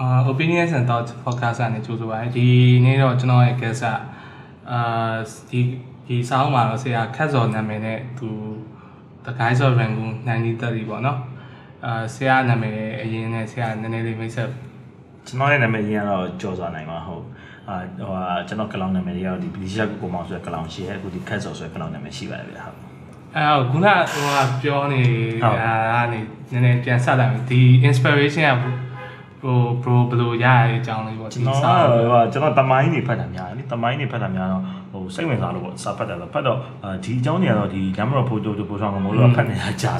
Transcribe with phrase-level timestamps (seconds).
[0.00, 2.46] အာ opinions and thoughts podcast ကနေကြိုဆိုပါရစေဒီ
[2.84, 3.86] နေ့တော့ကျွန်တော်ရဲ့ guest က
[4.70, 4.80] အာ
[5.50, 5.60] ဒီ
[6.06, 8.28] ဒီဆောင်းမှာတော့ဆရာခက်စော်နာမည်နဲ့သူ
[9.24, 11.18] the guys of rangoon 1930ပေါ့နော်
[11.86, 14.50] အာဆရာနာမည်အရင်နဲ့ဆရာနည်းနည်းလေးမိတ်ဆက်
[15.26, 17.24] ကျွန်တော်ရဲ့နာမည်ကြီးကတော့ကြော်စွာနိုင်ပါဟုတ်
[17.68, 22.85] အာဟိုဟာကျွန်တော်ကလောင်နာမည်ကြီးကတော့ဒီပလီရှာကိုကိုမောင်ဆိုတဲ့ကလောင်ရှိရဲ့အခုဒီခက်ဆော်ဆိုတဲ့ကလောင်နာမည်ရှိပါတယ်ဗျာဟုတ်
[23.36, 25.02] အဲခုနဟိုကပြောနေ
[25.94, 26.20] အာနေ
[26.52, 28.64] နည်းနည်းပြန်ဆက်လိုက်မယ်ဒီ inspiration က
[29.42, 31.62] ဟို bro ဘယ်လိုရရတဲ့အကြောင်းလေးပေါ့ကျွန်တော်က
[32.32, 36.58] ကျွန်တော်တမိုင်းနေဖတ်တာများတယ်တမိုင်းနေဖတ်တာများတော့ဟိုစိတ်ဝင်စားလို့ပေါ့စာဖတ်တယ်လို့ဖတ်တော့
[37.04, 39.92] ဒီအကြောင်းတွေကတော့ဒီလမ်းမတော်ဖိုတိုတိုပို့ဆောင်ကမိုးလို့ဖတ်နေတာကြာ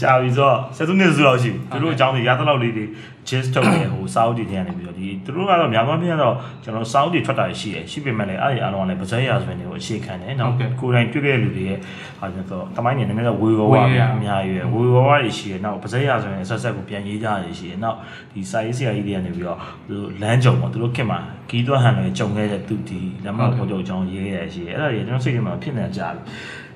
[0.00, 2.84] ကြာပြီဆိုတော့ဆက်စုနှစ်စုလောက်ရှိပြီသူတို့အကြောင်းတွေရသလောက်လေးတွေ
[3.28, 6.34] gist ထုတ်နေဟိုစာအုပ်တွေထဲကနေပြီးတော့ဒီသူတို့ကတော့များသောအားဖြင့်တော့
[6.64, 11.78] ကျွန်တော်စာအုပ်တွေထွက်တာရှိတယ်ရှိပေမဲ့လည်းအဲ့ဒီအားလုံးကလည်းဗဇက်ရာဆိုရင်တွေကိုအခြေခံတယ်နော်ကိုယ်တိုင်တွေ့ခဲ့တဲ့လူတွေရဲ့
[12.18, 17.96] ဟာကျတော့တမိုင်းနေနည်းနည်းတော့ဝေဝဝအများကြီးပဲဝေဝဝတွေရှိတယ်နောက်ဗဇက်ရာဆိုရင်ဆက်ဆက်ကိုပြန်ရေးကြရရှိတယ်နောက်
[18.32, 21.18] ဒီစာရေးဆရာကြီးတွေကနေပြီးတော့သူလမ်းကြုံပေါ့သူတို့ခင်မှာ
[21.50, 26.20] ကီးသွဟန်တွေကြုံခဲ့တဲ့သူဒီလမ်းမပေါ်ကြုံကြောင်းရေးရရှိတယ်အဲ့ဒါတွေကျွန်တော်စိတ်ထဲမှာဖြစ်နေကြပြီ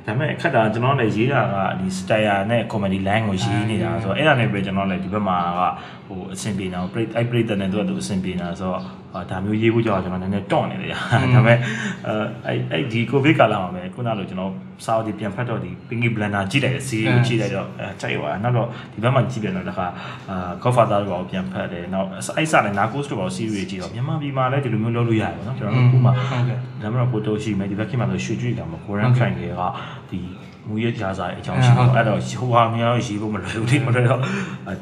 [0.07, 5.61] ဒါပေမဲ့အခက်တာကျွန်တော်လည်းရေးတာကဒီ style နဲ့ comedy line ကိုရေးနေတာဆိုတော့အဲ့ဒါနဲ့ပဲကျွန်တော်လည်းဒီဘက်မှာက
[6.07, 8.83] ဟိုအဆင်ပြေနေတာပြိအဲ့ပြိတဲ့နဲ့သူကသူအဆင်ပြေနေတာဆိုတော့
[9.31, 11.59] ဒါမျိုးရေးဖို့ကြောင့်ကျွန်တော်နည်းနည်းတွန့်နေတယ်ဒါပေမဲ့
[12.06, 12.14] အဲ
[12.47, 14.53] အဲ့အဲ့ဒီ covid ကာလမှာပဲခုနလိုကျွန်တော်
[14.84, 19.87] စာအုပ်ဒီပြန်ဖတ်တော့ဒီ Pinky Blender ကြည့်လိုက်တယ် series ကိုကြည့်လိုက်တော့အဲကြိုက်သွားနောက်တော့ဒီဘက်မှာကြည့်ပြန်တော့တခါ
[20.31, 29.62] အာ Godfather ကိုပြန်ဖတ်တယ်နောက်အဲ့စားနဲ့ Narcos တို့ပေါ့ series ကြည့်တော့မြန်မာပြည်မှာလည်းဒီလိုမျိုးလုပ်လို့ရတယ်ပေါ့နော်ကျွန်တော်တို့ခုမှဒါမှမဟုတ် photo ရှိမယ်ဒီဘက်ခင်မှာဆိုရွှေကြည့်တာမှာ Korean Crime တွေက
[30.11, 30.20] ဒီ
[30.69, 34.20] မူရကြားစားအကြောင်းရှိတော့အဲ့တော့ဟိုဟာများရေးဖို့မလွယ်ဘူးဒီမလွယ်တော့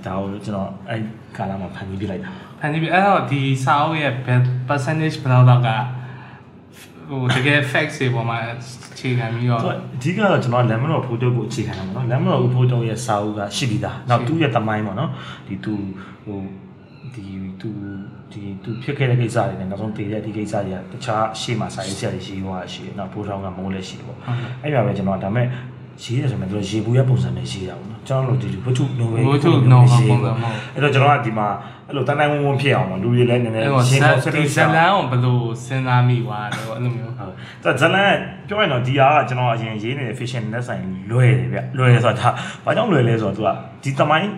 [0.06, 1.00] ဒါကိုကျွန်တော်အဲ့
[1.36, 4.12] ကာလမှာဖန်တီးပြလိုက်တာ ဖန်တီးပြီးအဲ့တော့ဒီစာအုပ်ရဲ့
[4.68, 5.68] percentage ဘယ်လောက်တော့က
[7.08, 8.38] ဟိုတကယ် facts တွေပေါ်မှာ
[8.92, 15.10] အခြေခံပြီးတော့အဓိကတော့ကျွန်တော်လမ်းမတော်ဖိုတိုကိုအခြေခံတာပေါ့နော်လမ်းမတော်ဖိုတိုရဲ့စာအုပ်ကရှိပြီးသားနောက်သူ့ရဲ့တမိုင်းပေါ့နော်
[15.46, 15.74] ဒီသူ
[16.24, 16.38] ဟို
[17.14, 17.24] ဒီ
[17.60, 17.68] သူ
[18.32, 24.18] ဒီသူဖြစ်ခဲ့တဲ့ကိစ္စတွေနဲ့နောက်ဆုံးတည်တဲ့ဒီကိစ္စတွေကတခြားရှေ့မှာစာရေးဆရာတွေရှိသွားရှိတယ်နောက်ဖိုးထောင်ကမိုးလည်းရှိတယ်ပေါ့
[24.62, 25.46] အဲ့ဒါပဲကျွန်တော်ဒါမဲ့
[26.02, 31.48] ရေးတယ်ဆိုမှသူရေဘူးရဲ့ပုံစံနဲ့ရေးတာပေါ့နော်ကျွန်တော်တို့ဒီဝတ္ထုနိုဝယ်ဝတ္ထုနိုဝယ်ပုံစံမဟုတ်အဲ့တော့ကျွန်တော်ကဒီမှာ
[31.88, 37.28] အဲ့လိုတန်းတန်းဝုံဝုံဖြစ်အောင်ပေါ့လူတွေလည်းနည်းနည်းအဲ့တော့ရှင်းတော့ဆက်ဒီပြီးဇလန်ကိုဘယ်လိုစဉ်းစားမိသွားတယ်အဲ့လိုမျိုးဟုတ်
[37.64, 38.12] ဒါဇလန်
[38.48, 42.28] ပြောရင်တော့ဒီဟာကကျွန်တော်အရင်ရေးနေတဲ့ fiction နဲ့ဆိုင်လွယ်တယ်ဗျလွယ်တယ်ဆိုတာဒါ
[42.64, 43.48] ဘာကြောင့်လွယ်လဲဆိုတော့သူက
[43.82, 44.30] ဒီတမိုင်း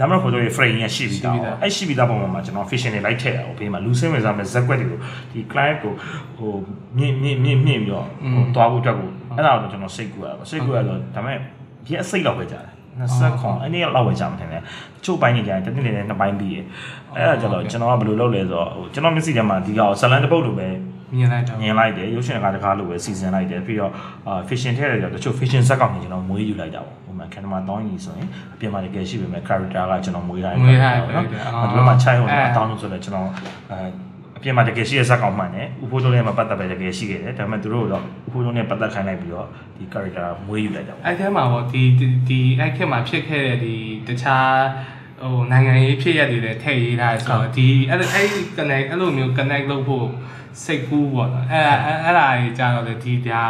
[0.00, 4.98] ဒါမှမဟုတ် frame ရရှိပြီးသားအဲ့ရှိပြီးသားပုံမှာကျွန်တော် fiction တွေလိုက်ထည့်တာပေါ့ဘေးမှာလူစင်းဝင်စားမဲ့ဇက်ကွက်တွေကို
[5.32, 5.92] ဒီ client ကို
[6.38, 6.52] ဟို
[6.96, 11.38] မြင့်မြင့်မြင့်မြင့်ပြီးတော့ဟိုတွားဖို့အတွက်ကို အဲ့ဒါတော့ကျွန်တော်စိတ်ကူရပါစိတ်ကူရတော့ဒါပေမဲ့
[11.86, 14.64] ဒီအစိတ်လောက်ပဲကြာတယ်20ခွန်အဲ့ဒီလောက်ပဲကြာမှထင်တယ်တ
[15.04, 16.56] ချို့ပိုင်းနေကြတယ်တနည်းနည်းနှစ်ပိုင်းပြီးရ
[17.16, 20.68] အဲ့ဒါကျတော့ကျွန်တော်ကဘယ်လိုလုပ်လဲဆိုတော့ဟိုကျွန်တော်မျက်စိထဲမှာဒီကောင်ဇလန်တစ်ပုတ်လိုပဲ
[21.14, 23.92] မြင်လိုက်တော့မြင်လိုက်တယ်ရုပ်ရှင်ကားတကားလို့ပဲစီစဉ်လိုက်တယ်ပြီးတော့
[24.26, 31.24] အာ fiction ထည့်ရတယ်တချို့ fiction ဇက်ကောင်တွေကျွန်တော်မွေးယူလိုက်တာပေါ့ဟိုမှာ camera တောင်းကြီးဆိုရင်အပြင်မှာတကယ်ရှိပေမဲ့ character ကကျွန်တော်မွေးထားတယ်မွေးထားတယ်နော်
[31.70, 33.28] ဒီဘက်မှာချိုင်းဟိုအတောင်းလို့ဆိုတော့ကျွန်တော်
[33.70, 34.07] အဲ
[34.38, 41.82] အပြင်မှာတကယ်ရှိတဲ့ဇက်ကောင်မှန်တယ်ဥဖိုးတုံးနဲ့မပတ်သက်ပဲတကယ်ရှိခဲ့တယ်ဒါပေမဲ့သူတို့တော့ဥဖိုးတုံးနဲ့ပတ်သက်ခိုင်းလိုက်ပြီးတော့ဒီ character မွေးယူလိုက်တာပေါ့အဲ့ထဲမှာပေါ့ဒီ
[42.28, 43.74] ဒီအဲ့ခေတ်မှာဖြစ်ခဲ့တဲ့ဒီ
[44.06, 44.52] တခြား
[45.22, 50.06] ဟိုနိုင်ငံရေးဖြစ်ရက်တွေလည်းထည့်ရေးထားဆိုတော့ဒီအဲ့အဲ့ connect အဲ့လိုမျိုး connect လုပ်ဖို့
[50.64, 51.64] စိတ်ကူးပေါ့နော်အဲ့
[52.04, 53.44] အဲ့ဒါကြီးကြတော့လေဒီဒါ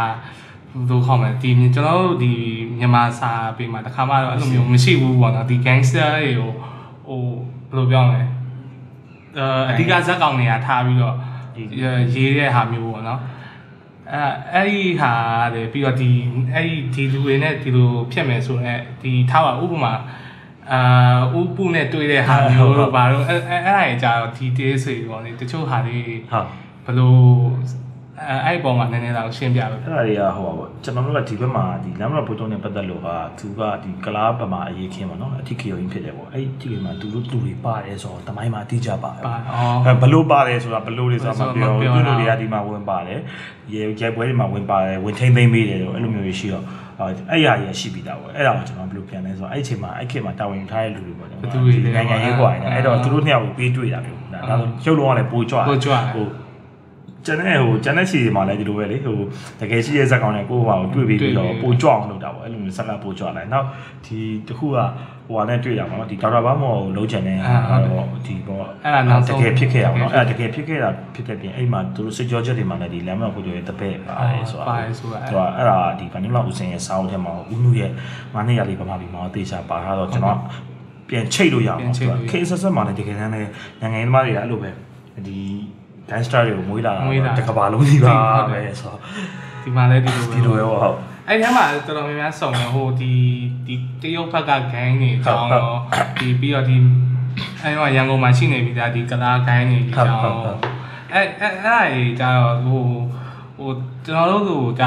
[0.73, 2.33] ဘယ်လိုခေါ်မလဲဒီကျွန်တော်တို့ဒီ
[2.79, 6.51] မြန်မာစာပေမှာတခါမှတော့အဲ့လိုမျိုးမရှိဘူးပေါ့နော်ဒီ gangster တွေကို
[7.09, 7.23] ဟို
[7.71, 8.23] ဘယ်လိုပြောမလဲ
[9.71, 11.17] အဓိကဇက်ကောင်တွေကထားပြီးတော့
[12.15, 13.21] ရေးတဲ့ဟာမျိုးပေါ့နော်
[14.15, 14.23] အဲ
[14.55, 15.13] အဲ့ဒီဟာ
[15.55, 16.11] လေပြီးတော့ဒီ
[16.55, 19.95] အဲ့ဒီဒီလူတွေနဲ့ဒီလိုဖြစ်မယ်ဆိုတော့ဒီထားပါဥပမာ
[20.73, 25.99] အာဥပုနဲ့တွေ့တဲ့ဟာမျိုးတော့ဘာလို့အဲ့အဲ့အဲ့ဒါကြီးကြာတော့ဒီ days တွေပေါ့လေတချို့ဟာတွေ
[26.31, 26.47] ဟုတ်
[26.87, 27.23] ဘလို့
[28.27, 43.21] အဲအဲ့ဒီပုံမှာနည်းနည်းတော့ရှင်းပြပါအဲ့ဒါတွေကဟိုပါပေါ့ကျွန်တော်တို့ကဒီဘက်မှာဒီလမ်းမတော်ဘုတ်တုံးနဲ့ပတ်သက်လို့ဟာသူကဒီကလားဘက်မှာအရေးခင်းပါနော်အထီးခေယုံဖြစ်တယ်ပေါ့အဲ့ဒီအထီးခေယုံမှာသူတို့လူတွေပါတယ်ဆိုတော့တမိုင်းမှာအတိအကျပါတယ်ပါအော်အဲဘလို့ပါတယ်ဆိုတာဘလို့တွေဆိုတာမပြောဘူးသူတို့တွေကဒီမှာဝင်ပါတယ်
[43.73, 46.65] ရေရိုက်ပွဲတွေမှာဝင်ပါတယ်ဝင်ထိမ့်သိမ့်ပေးတယ်လို့အဲ့လိုမျိုးတွေရှိတော့
[47.31, 54.41] အဲ့ရရရှိပြီးသားပေါ့အဲ့ဒါကိုကျွန်တော်ဘယ်လိုပြန်လဲဆိုတော့အဲ့အချိန်မှာအဲ့ခေတ်မှာတာဝန်ယူထားတဲ့လူတွေပေါ့နိုင်ငံရေးဟိုအိုင်အဲ့တော့သူတို့နှစ်ယောက်ကိုပေးတွေ့တာမျိုးဒါ
[54.85, 56.27] ဆိုရုပ်လုံးကလည်းပိုကြွပိုကြွဟို
[57.29, 59.19] ကျန်တဲ့ဟိုကျန်တဲ့ခြေတွေမှာလည်းဒီလိုပဲလေဟို
[59.61, 63.67] တကယ်ရှိတဲ့ဇက်ကောင်တွေကိုဟိုကိုတွေ့ပြီးပြီးတော့ပိုကြွအောင်လုပ်တာပေါ့အဲ့လိုမျိုးဆက်ကပိုကြွလိုက်နောက်
[64.07, 64.77] ဒီတခုက
[65.29, 77.91] ဟိုဟာနဲ့တွေ့တာပေါ့နော်ဒီဒေါက်တာဘာမော်ကိုလုံးချင်တဲ့ဟာတော့ဒီပေါ့အဲ့ဒါနောက်ဆုံးတကယ်ဖြစ်ခဲ့ရအောင်နော်အဲ့ဒါတကယ်ဖြစ်ခဲ့တာဖြစ်တဲ့ပြင်အဲ့မှာသူတို့စစ်ကြောချက်တွေမှာလည်းဒီလမ်းမကိုတို့ရဲ့တပည့်ပါတယ်ဆိုတာပါတယ်ဆိုတာသူကအဲ့ဒါဒီဗန်နီလာဦးစင်ရဲ့စာအုပ်ထဲမှာဦးနုရဲ့
[78.35, 80.39] ငါးနှစ်ရလေးပမာပြီးမှာတေချာပါထားတော့ကျွန်တော်
[81.09, 83.51] ပြန်ချိတ်လို့ရအောင်သူကခေဆက်ဆက်မှာလည်းတကယ်တမ်းလည်း
[83.81, 84.71] နိုင်ငံရေးသမားတွေကအဲ့လိုပဲ
[85.27, 85.39] ဒီ
[86.11, 86.93] gangster တွေကိုမွေးလာ
[87.39, 88.17] တကဘာလုံးကြီးပါ
[88.53, 88.99] ပဲဆိုတော့
[89.63, 90.97] ဒီမှာလည်းဒီလိုပဲဒီလိုရောဟုတ်
[91.29, 93.13] အဲ့ထဲမှာတော်တော်များများစုံတယ်ဟိုဒီ
[93.67, 95.69] ဒီတရုတ်ဘက်က gang တွေအကြောင်းရော
[96.19, 96.77] ဒီပြီးတော့ဒီ
[97.63, 100.43] အဲ့တော့ရန်ကုန်မှာရှိနေပြီဒါဒီကလာခိုင်းနေပြီကြောင်း
[101.13, 102.83] အဲ့အဲ့အဲ့အဲ့ကြတော့ဟို
[103.59, 103.71] ဟို
[104.07, 104.85] ကျွန်တော်တို့ကကြ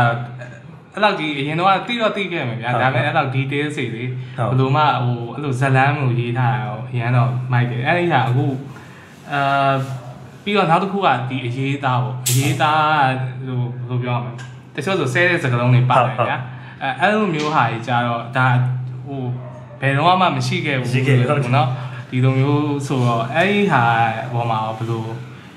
[0.94, 4.12] အဲ့လောက်ကြီးအရင်တော့တိတော့တိခဲ့မှာဗျာဒါပေမဲ့အဲ့လောက် detail စီလေဘယ်
[4.60, 8.46] လိုမှဟိုအဲ့လိုဇလန်းမျိုးရေးထားတာရောအရင်တော့မိုက်တယ်အဲ့ဒီဟာအခု
[9.32, 9.74] အာ
[10.44, 13.12] ပြီးတော့နောက်တစ်ခုကဒီအရေးသားပေါ့အရေးသား
[13.48, 14.34] ဟိုဘယ်လိုပြောရမလဲ
[14.76, 16.38] တချို့ဆိုဆဲတဲ့စကားလုံးတွေပါတယ်ဗျာ
[16.82, 18.48] အဲအဲ့လိုမျိုးဟာကြီးကြတော့ဒါ
[19.06, 19.22] ဟို
[19.82, 20.92] ဘယ်တော့မှမရှိခဲ့ဘူး
[21.30, 21.68] ပေါ့နော်
[22.10, 23.84] ဒီလိုမျိုးဆိုတော့အဲ့ဒီဟာ
[24.34, 25.04] ပေါ်မှာဘယ်လို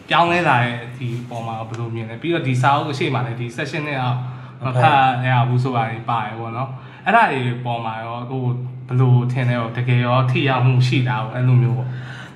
[0.09, 4.19] ပြောင်းလဲလာတဲ့ဒီပေါ်မှာဘယ်လိုမြင်လဲပြီးတော့ဒီစာအုပ်အရှိမှလည်းဒီ session နဲ့အောင်
[4.65, 6.71] မဖတ်ရဘူးဆိုတာတွေပါတယ်ပေါ့နော်
[7.05, 8.43] အဲ့ဒါတွေပေါ်မှာရောဟို
[8.89, 11.89] ဘယ်လိုထင်လဲတော့တကယ်ရောထိရောက်မှုရှိတာပေါ့အဲ့လိုမျိုးပေါ့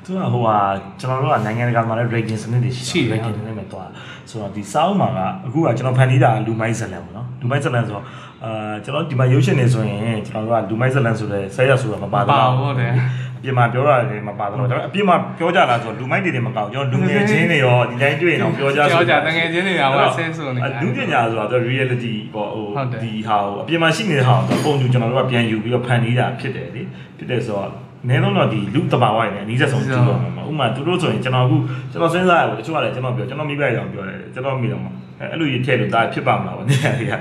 [0.08, 0.56] သူကဟိုဟာ
[1.00, 3.88] ကျွန်တော်တို့ကနိုင်ငံတကာမှာလည်း rating စနစ်တွေရှိရှိတယ် rating စနစ်နဲ့တွား
[4.30, 8.04] ဆိုတော့ဒီစောင်းမှာကအခုကကျွန်တော်ဖန်တီးတာလူမိုင်းဇလန်ပေါ့နော်လူမိုင်းဇလန်ဆိုတော့
[8.44, 12.92] အာကျွန်တော်ဒီမှာရုပ်ရှင်နေဆိုရင်ကျွန်တော်တို့ကလူမိုင်းဇလန်ဆိုတဲ့ဆဲရဆိုတော့မပါတော့ပါဟုတ်တယ်
[13.38, 26.82] အပြင်မှာပြောရတယ်မပါတော့ဒါပေမဲ့အပြင်မှာပြောကြတာဆိုလူမိုက်တွေတွေမကောက်ကျွန်တော်လူငယ်ချင်းတွေရောဒီတိုင်းတွေ့ရင်တော့ပြောကြပြောကြတကယ်ချင်းတွေကဟိုဆဲဆိုနေတာလူပညာဆိုတော့ reality ပေါ့ဟိုဟုတ်တယ်ဒီဟာကိုအပြင်မှာရှိနေတဲ့ဟာကိုပုံတူကျွန်တော်တို့ကပြန်ယူပြီးတော့ဖန်တီးတာဖြစ်တယ်လေ
[27.18, 31.56] ဖြစ်တယ်ဆိုတော့ နည်းလုံးတော့ဒီလူတဘာဝရည်နဲ့အနည်းဆုံးကြည့်တော့မှာဥပမာသူတို့ဆိုရင်ကျွန်တော်အခု
[31.90, 37.12] ကျွန်တော်စဉ်းစားရပါတချို့ကလည်းကျွန်တော်ပြောကျွန်တော်မိဘရောင်ပြောတယ်ကျွန်တော်မိတော့မှာအဲ့လိုကြီးထည့်လို့ဒါဖြစ်ပါမလားဗောနေရာကြီးက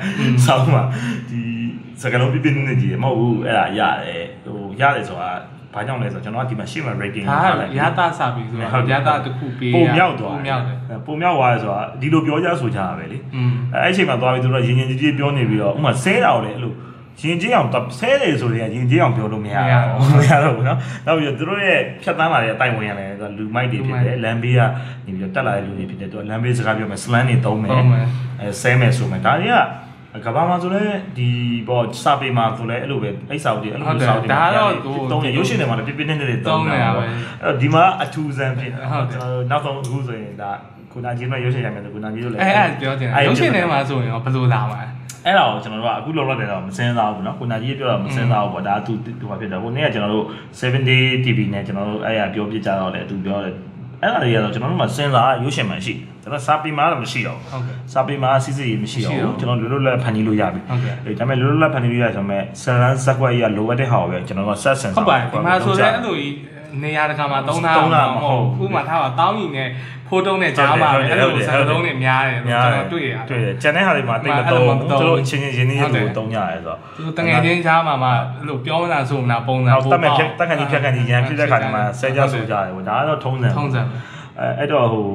[0.46, 0.84] ဆောင်းမှာ
[1.30, 1.40] ဒီ
[2.02, 5.32] စကလုံးပြပြနေနေကြီးမဟုတ်ဘူးအဲ့ဒါရတယ်ဟိုရတယ်ဆိုတာ
[5.74, 16.74] ဘာကြောင့်လဲဆိုတော့ကျွန်တော်ကဒီမှာရှေ့မှာ rating ဒါကရတာစပြီဆိုတော့ရတာတစ်ခုပေးပုံမြောက်သွားပုံမြောက်တယ်ပုံမြောက်သွားတယ်ဆိုတာဒီလိုပြောကြဆိုကြတာပဲလေอืมအဲအဲ့အချိန်မှာသွားပြီးသူတို့ရင်ရင်ကြီးကြီးပြောနေပြီးတော့ဥမာဆဲတာကိုလေအဲ့လို
[17.29, 17.69] ရင်ကြီးအောင်
[17.99, 24.61] ဆဲတယ်ဆိုရင်ရင်ကြီးအောင်ပြောလို့မရဘူးမရတော့ဘူးเนาะနောက်ပြီးတော့သူတို့ရဲ့ဖြတ်တန်းလာတဲ့အတိုင်ဝင်ရတယ်သူကလူမိုက်တွေဖြစ်တယ်လမ်းဘေးက
[25.07, 28.07] နေပြီးတော့တက်လာတဲ့လူတွေဖြစ်တယ်သူကလမ်းဘေးစကားပြောမယ်စလန်တွေသုံးမယ် သုံးမယ်
[28.41, 29.57] အဲဆဲမယ်ဆိုမယ်ဒါတွေက
[30.27, 30.83] ကဘာမှာဆိုလဲ
[31.17, 31.29] ဒီ
[31.69, 34.29] ပေါ့စာပေမှာဆိုလဲအဲ့လိုပဲအဲ့စာအုပ်တွေအဲ့လိုစာအုပ်တွေ
[35.11, 37.11] သုံးရရုပ်ရှင်တွေမှာလည်းပြပြနေနေတွေသုံးနေတာပဲအဲ့
[37.45, 38.81] တော့ဒီမှာအထူးဆန်းဖြစ်တယ်
[39.13, 40.51] ကျွန်တော်နောက်ဆုံးအခုဆိုရင်ဒါ
[40.93, 44.87] ခုနကြီးတို့ရုပ်ရှင်ရမယ်ဆိုခုနကြီးတို့လည်း အဲ့အဲ့ပြောချင်တယ်ရုပ်ရှင်ထဲမှာဆိုရင်ရောဘယ်လိုလာမှာလဲ
[45.27, 50.27] အဲ့ဒါကိုကျွန်တော်တို့ကအခုလောလောဆယ်တော့မစင်းစားဘူးเนาะကိုနာကြီးပြောတာမစင်းစားဘူးပေါ့ဒါသူသူဘာဖြစ်တယ်ဟိုနေ့ကကျွန်တော်တို့
[50.59, 53.55] 7 day TV နဲ့ကျွန်တော်တို့အဲ့ရပြောပြကြတော့လေသူပြောတယ်
[54.03, 66.33] အဲ့ဒါတွေကတော့ကျွန်တော်တို့မှစင်းစားရုပ်ရှင်မှန်ရှိကျွန်တော်စာပေမှာတော့မရှိတော့ ဟုတ်ကဲ့ စာပေမှာစီစီမရှိတော့ မရှိတော့ ဘူးကျွန်တော်လွတ်လွတ်လပ်ဖန်တီးလို့ရပြီ ဟုတ်ကဲ့ အဲဒါပေမဲ့လွတ်လွတ်လပ်ဖန်တီးလို့ရဆိုမဲ့ဆန်လန်းဇက်ကွက်ကြီးကလိုအပ်တဲ့ဟာကိုပဲကျွန်တော်ကဆက်ဆန် ဟုတ်ပါတယ်ဒီမှာဆိုလည်းအဲ့လိုကြီး
[66.83, 69.69] နေရာတကာမှာသုံးတာ သုံးတာမဟုတ် ဥပမာထားပါတောင်းရင်နဲ့
[70.10, 83.82] ဖိုးတုံးနဲ့ကြားပါပဲအဲ့လိုစကားလုံးတွေများတယ်လို့ကျွန်တော်တွေ့ရတယ်တွေ့တယ်ကျန်တဲ့ဟာတွေမှာတိတ်မအဲ့လိုတော့မဘူးသုံးသူဘူးတို့အချင်းချင်းရင်းနှီးရဟုတ်တယ်လို့တုံးကြရဲဆိုတော့သူတငယ်ချင်းကြားမှာမှအဲ့လိုပြောမတာဆိုမနာပုံစံနောက်တက်မဲ့ဖြတ်တက်ခဏကြီးဖြတ်ခဏကြီးရန်ဖြစ်တဲ့ခါဒီမှာဆဲကြဆိုကြတယ်ဗောဒါကတော့ထုံးစံထုံးစံ
[84.40, 85.08] အဲအဲ့တော့ဟို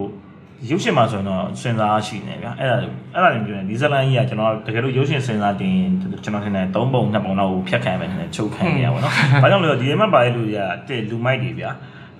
[0.71, 2.77] ရုပ်ရှင်မှာဆိုရင်တော့စင်စားရှိနေဗျာအဲ့ဒါ
[3.15, 5.77] အဲ့ဒါတွေပြောရင်ဒီဇလန်ကြီးကကျွန်တော်တကယ်လို့ရုပ်ရှင်စင်စားတင်
[6.25, 9.13] ကျွန်တော်ထင်တယ်၃ပုံ၂ပုံလောက်ကိုဖြတ်ခံပဲနေချုပ်ခံနေရပါတော့။
[9.43, 11.71] ဘာကြောင့်လဲဆိုတော့ဒီထဲမှာပါတဲ့လူတွေကတဲ့လူမိုက်တွေဗျာ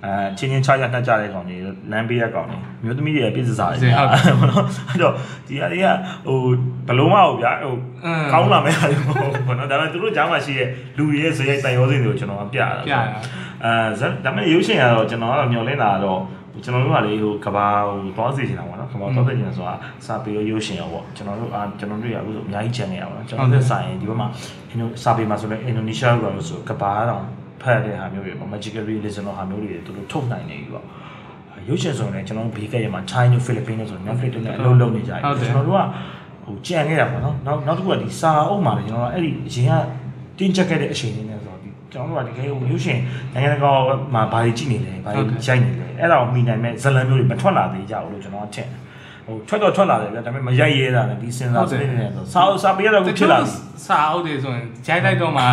[0.05, 1.57] အဲချင်းချင်းချာချာနှက်ကြတဲ့ကောင်တွေ
[1.91, 4.03] လမ်းပေးရကောင်တွေမျိုးသမီးတွေပြည့်စစားတွေဗျာ
[4.39, 5.13] ဘောနော်အဲ့တော့
[5.47, 5.87] ဒီအရာတွေက
[6.27, 6.39] ဟို
[6.87, 7.75] ဘလုံးမဟုတ်ဗျာဟို
[8.31, 10.67] ကောင်းလာမဲ့ဟာတွေမဟုတ်ဘောနော်ဒါပေမဲ့သူတို့ကြားမှာရှိတဲ့
[10.97, 12.95] လူတွေရဲ့ဇယိုက်တန်ရောစင်တွေကိုကျွန်တော်ကပြတာပြရ
[13.63, 16.19] အဲဒါပေမဲ့ရုပ်ရှင်ကတော့ကျွန်တော်ကတော့မျှော်လင့်တာတော့
[16.63, 19.75] ကျွန်တော်တို့ကလေဟိုကဘာဟိုသွားစီချင်တာပေါ့နော်ကဘာသွားစီချင်ဆိုတာ
[20.05, 24.27] စာပေရုပ်ရှင်ရောပေါ့ကျွန်တော်တို့အာကျွန်တော်တို့ရအခုဆိုအများကြီးချန်နေရပါတော့ကျွန်တော်တို့ဆိုင်ဒီဘက်မှာ
[24.69, 27.23] အင်ဒိုစာပေမှာဆိုလဲအင်ဒိုနီးရှားကလို့ဆိုကဘာတော့
[27.63, 30.85] ဖတ်တဲ့ဟာမျိုးတွေပေါ့ magical realism ဟာမျိုးတွေသူတို့ထုတ်နိုင်နေပြီပေါ့
[31.69, 35.81] ရုပ်ရှင်ဆိုရင်ကျွန်တော်တို့ဘေးကရမှာ China Philippines ဆို Netflix တွေနဲ့အလုပ်လုပ်နေကြတယ်ကျွန်တော်တို့က
[36.45, 42.99] ဟိုကြံခဲ့တာပေါ့နော်နောက်နောက်တစ်ခုကဒီစာအုပ်မှာလည်းကျွန်တော်တို့အဲ့ဒီအရင်ကတင်းချက်ခဲ့တဲ့အချိန်လေးနဲ့ဆိုတော့ဒီကျွန်တော်တို့ကတကယ်ဟိုရုပ်ရှင်
[43.33, 43.71] နိုင်ငံတကာ
[44.13, 48.83] မှာဘာတွေကြည့်နေလဲဘာတွေရိုက်နေလဲအဲ့ဒါကိုမိနိုင်မဲ့ဇလံမျိုးတွေမထွက်လာသေးကြဘူးလို့ကျွန်တော်ထင်တယ်
[49.25, 53.51] ဟိုထွက်တော့ထွက်လာတယ်ဗျာဒါပေမဲ့မရိုက်ရဲတာနဲ့ဒီစင်စာစနစ်နဲ့ဆိုစာအုပ်စာပေရတော့ဖြစ်လာပြီ
[53.87, 55.43] စာအုပ်တွေဆိုရင်ဂျိုင်းလိုက်တော့မှ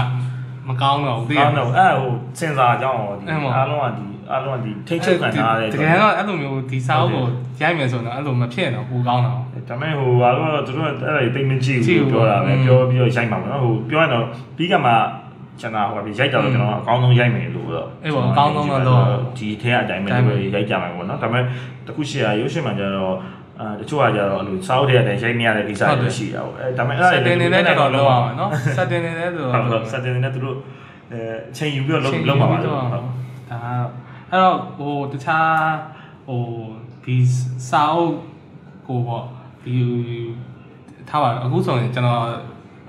[0.71, 7.25] မကောင်းတော့ဘူးသိရကောမင်းလားတော့အဲ့ဟိုစင်စာအကြောင်းရောဒီအဲ့မှာအားလုံးကဒီအားလုံးကဒီထိတ်ချုပ်ခံထားရတဲ့တကယ်တော့အဲ့လိုမျိုးဒီစာအုပ်ကို
[7.63, 14.25] ရိုက်မယ်ဆိုတော့အဲ့လိုမဖြစ်တော့ဘူးကောင်းတော့ဒါပေမဲ့ဟိုဟာတော့သူတို့အဲ့ဒါတိတ်မကြည့်ကြည့်ဘူးဘူးပြောတာပဲอืมပြောပြီးတော့ရိုက်မှာပေါ့နော်ဟိုပြောရင်တော့
[14.57, 14.93] ပြီးကမှ
[15.61, 19.05] ကျွန်တော်ဟိုပြီးရိုက်တော့ကျွန်တော်အကောင်းဆုံးရိုက်မယ်လို့တော့အေးပေါ့အကောင်းဆုံးတော့လုပ်
[19.39, 20.09] ဒီထဲအတိုင်းပဲ
[20.55, 21.45] ရိုက်ကြမှာပေါ့နော်ဒါပေမဲ့
[21.87, 23.17] တခုရှိရရုပ်ရှင်မှာကျတော့
[23.61, 30.57] အာတချို့ကကြတော့အဲ့လိုစောက်တဲ့အတိုင်းရိုက်မရတဲ့ကိစ္စတွေရှိတာပေါ့အဲဒါပေမဲ့အဲ့စက်တင်နေတဲ့တော့လောက်အောင်နော်စက်တင်နေတဲ့ဆိုဟုတ်တော့ဟုတ်စက်တင်နဲ့သူတို့
[31.13, 33.01] အဲအချိန်ယူပြီးတော့လုံးလုံးပါပါလို့ဟုတ်ဒါ
[34.31, 35.53] အဲ့တော့ဟိုတခြား
[36.29, 36.43] ဟို
[37.05, 37.17] ဒီ
[37.71, 38.15] စာအုပ်
[38.89, 39.25] ကိုပေါ့
[39.65, 39.75] ဒီ
[41.09, 42.23] ထားပါအခုဆိုရင်ကျွန်တော်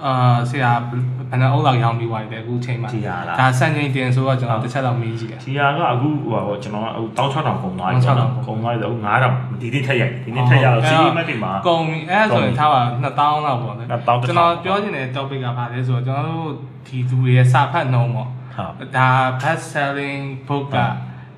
[0.05, 0.13] အာ
[0.49, 0.91] ဆရာဘ
[1.33, 16.51] ယ်နှအုပ်လောက်ရောင်းပြီးသွားတယ်အခုချိန်မှာကြည်ရလားဒါစံချိန်တင်ဆိုတော့ကျွန်တော်တစ်ချက်တော့မေးကြည့်တယ်ဒီဟာကအခုဟိုပါပေါ့ကျွန်တော်ကဟို16000ကုန်သွားပြီ16000ကုန်သွားပြီဆို9000ဒီနေ့ထက်ရိုက်ဒီနေ့ထက်ရတော့စီးမက်တွေမှာကုန်ပြီအဲ့ဒါဆိုရင်ထားပါ2000လောက်ပေါ့လေ2000ကျွန်တော်ပြောချင်တဲ့ topic ကဘာလဲဆိုတော့ကျွန်တော်တို့
[16.87, 18.29] ဒီသူတွေရဲ့စာဖတ်နှုံးပေါ့
[18.77, 19.09] ဟုတ်ဒါ
[19.41, 20.77] best selling book က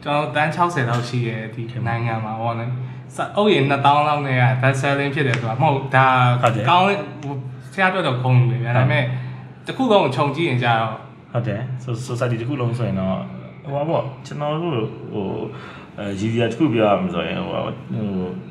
[0.04, 2.72] ကျွန်တော်တန်း60လောက်ရှိရဲ့ဒီနိုင်ငံမှာဟောနော်
[3.38, 6.08] အုပ်ရင်2000လောက်နဲ့က best selling ဖြစ်တယ်ဆိုတာမဟုတ်ဒါ
[6.70, 6.88] ကောင်း
[7.74, 9.04] ဆရာတို့တော့ခုံနေဗျာဒါပေမဲ့
[9.68, 10.92] တခုလုံးခြုံကြည့်ရင်ကြတော့
[11.32, 11.62] ဟုတ်တယ်
[12.10, 13.18] society တစ်ခုလုံးဆိုရင်တော့
[13.64, 14.76] ဟိုပါပေါ့ကျွန်တော်တို့
[15.14, 15.28] ဟို
[15.98, 17.74] အဲရည်ရည်တစ်ခုပြောရမှာဆိုရင်ဟိုဟို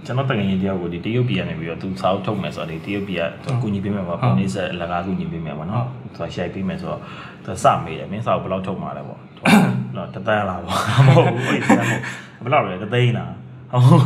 [0.05, 7.01] ကျွန်တော်တကယ်ကြီးတယောက်ကိုဒီတရုတ်ပြည်ကနေပြီးတော့သူစာအုပ်ထုတ်မယ်ဆိုတော့ဒီတရုတ်ပြည်ကသူကူညီပေးမယ်ပေါ့ပုံနေဆက်လကားကူညီပေးမယ်ပေါ့နော်သူရိုက်ပေးမယ်ဆိုတော့
[7.45, 9.19] သူစမေးတယ်မင်းစာအုပ်ဘယ်လောက်ထုတ်မှာလဲပေါ့
[9.97, 11.85] တော့တန်းလားပေါ့မဟုတ်ဘူးအဲ့ဒါ
[12.43, 13.33] မဟုတ်ဘယ်လောက်လဲတသိန်းလား
[13.73, 14.05] ဟုတ်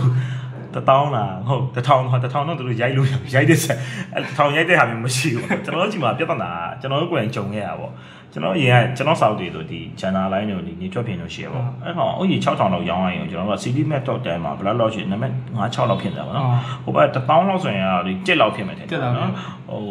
[0.75, 3.79] တထောင်လားဟုတ်တထောင်တော့တထောင်တော့သူတို့ရိုက်လို့ရိုက်တဲ့ဆက်
[4.15, 7.93] အဲတထောင်ရိုက်တဲ့ဟာမျိုးမရှိဘူးကျွန်တော်တို့ဒီမှာပြဿနာကျွန်တော်တို့ကိုယ်တိုင်ကြုံခဲ့ရပါပေါ့
[8.33, 16.47] ကျွန်တော်ရင်ကကျွန်တော်စောက်တွေဆိုဒီ channel line တွေဒီနေထွက်ပြင်လို့ရှိရပေါ့အဲ့ကောင်အုတ်ကြီး6000လောက်ရောင်းလိုက်ရင်ကျွန်တော်တို့က CD Mac Top 10မှာဘယ်လောက်လောက်ရှိနံပါတ်5 6လောက်ဖြစ်နေတာပေါ့နော်
[16.85, 19.31] ဟိုဘက်1000လောက်ဆိုရင်ဒီ7လောက်ဖြစ်မယ်တဲ့နော်
[19.71, 19.83] ဟို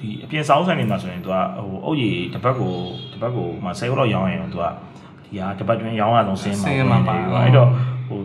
[0.00, 2.72] ဒီအပြင်စောင်းဆိုင်တွေမှာဆိုရင်သူကဟိုအုတ်ကြီးတစ်ပတ်ကို
[3.12, 4.64] တစ်ပတ်ကိုမှ10လောက်ရောင်းရင်သူက
[5.24, 6.68] ဒီဟာတစ်ပတ်တွင်းရောင်းရအောင်စင်းမှာ
[7.44, 7.68] အဲ့တော့
[8.08, 8.20] ဟို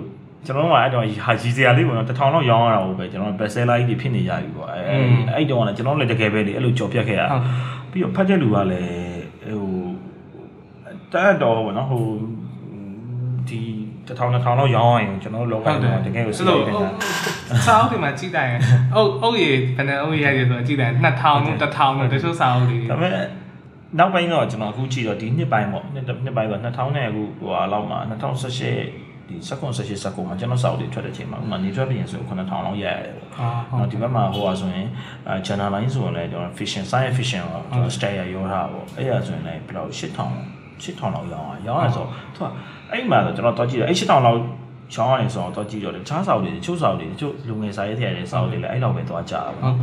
[0.48, 4.80] ကျွန်တော်ကအဲ့တော့ဟာကြီးစရာလေးပေါ့နော်တထောင်လောက်ရောင်းရတာဟုတ်ပဲကျွန်တော် best seller ကြီးဖြစ်နေကြပြီပေါ့အဲ
[5.36, 7.22] အဲ့တော့ကလည်းကျွန်တော်လည်းတကယ်ပဲလေအဲ့လိုကြော်ပြတ်ခဲ့ရ
[7.92, 9.66] ပြီးတော့ဖတ်တဲ့လူကလည်းဟို
[11.13, 12.04] တက်တော့ပေါ့နော်ဟို
[13.50, 13.62] ဒီ
[14.08, 18.54] တထောင်တစ်ထောင်လောက်ရောင်းရရင်ကျွန်တော်တို့လောကမှာတကယ်ကိုစိတ်ဝင်စားစာအုပ်တွေမှာကြည့်တိုင်း
[18.96, 23.25] အုပ်အုပ်ရည်ဘယ်နဲ့အုပ်ရည်ရည်ဆိုတော့ကြည့်တိုင်း2000နဲ့1000နဲ့တချို့စာအုပ်တွေဒါပေမဲ့
[24.00, 33.29] နောက်ပိုင်းတော့ကျွန်တော်အခုကြည့်တော့ဒီနှစ်ပိုင်းပေါ့နှစ်နှစ်ပိုင်းဆို2000နဲ့အခုဟိုအလောက်မှာ2018 ဒီစက္ကွန်18စက္ကွန်မှာကျွန်တော်စောက်တွေထွက်တဲ့ချိန်မှာဥမာနေထွက်ပြင်ဆို9000လောက်ရရတယ်ပေါ့။
[33.79, 34.88] နော်ဒီဘက်မှာဟိုဟာဆိုရင်
[35.27, 42.05] အဲ channel line ဆိုရင်လည်းကျွန်တော် fiction science fiction ကိုကျွန်တော် style ရောထားပေါ့။အဲ့ရဆိုရင်လည်းဘယ်လောက်8000 8000လောက်ရောင်းရရောင်းရဆို
[42.36, 42.50] သူက
[42.91, 44.39] အဲ့မှာဆိုကျွန်တော်တော့ကြည့်တယ်အဲ့8000လောက်
[44.93, 49.74] ချောင်းရတယ်ဆိုတော့တော့ကြည့်တော့တယ်ချားဆောက်တွေချို့ဆောက်တွေချို့လူငယ်စာရေးထည့်ရတဲ့ဆောက်တွေလည်းအဲ့လောက်ပဲသွားကြတာပေါ့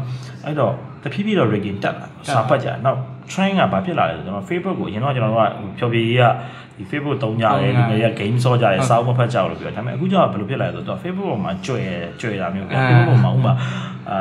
[0.44, 0.72] အဲ့တော့
[1.02, 2.98] တဖြည်းဖြည်းတော့ ranking တက်လာစာဖတ်ကြနောက်
[3.32, 6.24] train ကဘာဖြစ်လာလဲဆိုတော့ကျွန်တော် Facebook ကိုအရင်တော့ကျွန်တော်တို့ကဖြော်ပြရေးက
[6.78, 11.86] ဒီ Facebook တုံးကြတယ်လူငယ်တွေက game ဆော့ကြတယ်စောက်မဖတ်ကြဘူးလို့ပြောဒါပေမဲ့အခုကျတော့ဘယ်လိုဖြစ်လာလဲဆိုတော့ Facebook ပေါ်မှာကြွယ်
[12.20, 13.52] ကြွယ်တာမျိုးပေါ့ Facebook ပေါ်မှာဥမာ
[14.10, 14.18] အာ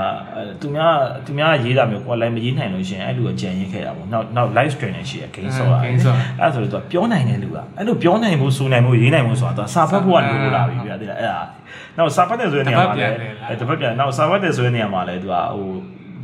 [0.62, 0.94] သူများ
[1.26, 5.92] သူများရေးတာမျိုးကိုလည်းမရေးနိုင်လို့ရှိရင်အဲ့လိုအကြံရေးခဲ့တာပေါ့နောက်နောက် live stream နဲ့ရှိရ game ဆော့ရတယ်
[6.42, 11.42] အဲ့ဆိုတော့သူပြောနိုင်တဲ့လူကအဲ့လိုပြောနိုင်ဖို့စူနိုင်ဖို့ရေးနိုင်ဖို့ဆိုတာသူစာဖတ်ဖို့ကလိုလာပြီပြတယ်အဲ့ဒါ
[11.98, 15.68] နောက်စာဖတ်တဲ့ဆိုတဲ့နေရာမှာလည်းတပတ်ပြန်နောက်စာဖတ်တဲ့ဆိုတဲ့နေရာမှာလည်းသူကဟို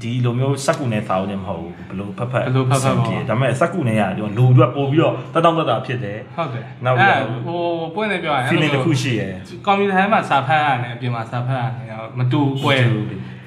[0.01, 7.15] ဒီလိုမျိုးစက်ကူနဲ့သားဦးနဲ့မဟုတ်ဘူးဘလို့ဖက်ဖက်ဘလို့ဖက်ဖက်ဖြစ်ဒါပေမဲ့စက်ကူနဲ့ကဒီလူတွေပို့ပြီးတော့တတောင်းတတာဖြစ်တယ်ဟုတ်တယ်နောက်ပြီး
[7.48, 7.62] ဟို
[7.96, 9.34] ပွင့်နေပြောရရင် feeling တစ်ခုရှိရယ်
[9.65, 12.75] ကွန်ပျူတာထဲမှာစာဖတ်ရတယ်အပြင်မှာစာဖတ်ရတယ်မတူပွဲ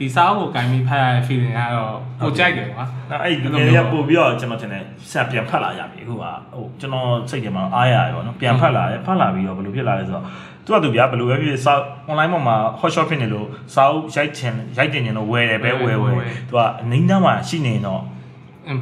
[0.00, 4.82] ဒီစာအုပ်ကိုကင်ပြီးဖတ်ရတဲ့ feeling ကတော့ကိုကြိုက်တယ်ကွာအဲ့အဲ့ဒီငယ်ရပို့ပြီးတော့ကျွန်တော်ထင်တယ်
[5.12, 10.24] ဆက်ပြန်ဖတ်လာရပြီအခုကဟိုကျွန်တော်စိတ်ထဲမှာအားရတယ်ပေါ့နော်ပြန်ဖတ်လာတယ်ဖတ်လာပြီးတော့ဘယ်လိုဖြစ်လာလဲဆိုတော့
[10.64, 11.74] သူကသူဗျာဘယ်လိုပဲဖြစ်စာ
[12.10, 16.14] online ပေါ်မှာ hot shot ဖြစ်နေလို့စာအုပ်ရိုက်ချင်ရိုက်တင်နေတော့ဝယ်တယ်ပဲဝယ်ဝယ်
[16.48, 18.02] သူကအနည်းနားမှာရှိနေတော့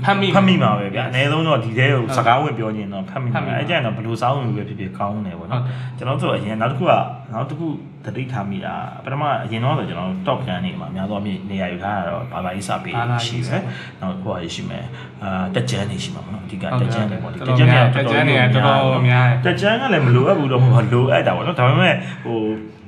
[0.04, 5.62] ဖတ်မိဖတ်မိမှာပဲဗျအနည်းဆုံးတော့ဒီထဲကိုစကားဝင်ပြောခြင်းတော့ဖတ်မိမှာအဲကြရင်တော့ဘယ်လိုစာအုပ်မျိုးပဲဖြစ်ဖြစ်ကောင်းတယ်ပေါ့နော်
[5.96, 6.92] ကျွန်တော်တို့အရင်နောက်တစ်ခုက
[7.32, 7.66] နောက်တစ်ခု
[8.04, 12.90] တတိထားမိတာပထမအရင်တော့ဆိုကျွန်တော် top ကန်နေမှာအများသောအားဖြင့်နေရာယူထားတာတော့ဘာသာရေးစာပေ
[13.26, 13.62] ရှိတယ်
[14.00, 14.84] နောက်ဟိုဟာရှိမယ်
[15.22, 22.36] အာတက်ကြမ်းနေရှိမှာပေါ့နော်အဓိကတက်ကြမ်းနေပေါ့ဒီတက်ကြမ်းနေတက်ကြမ်းနေတော်တော်များတက်ကြမ်းကလည်းမလိုအပ်ဘူးတော့မဟုတ်လိုအပ်တာပေါ့နော်ဒါပေမဲ့ဟို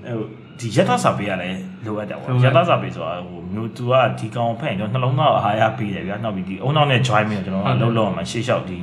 [0.07, 0.25] ဟို
[0.61, 8.78] ဒီရတစာပေကလည်းလိုအပ်တယ်ပေါ့ရတစာပေဆိုတာဟိုမျိုးသူကဒီကောင်ဖက်ကျွန်တော်နှလုံးသားအားရပေးတယ်ဗျာနောက်ပြီးဒီအုံနောက်နဲ့ join ပြီးတော့ကျွန်တော်လှုပ်လှုပ်အောင်ရှေ့လျှောက်ဒီ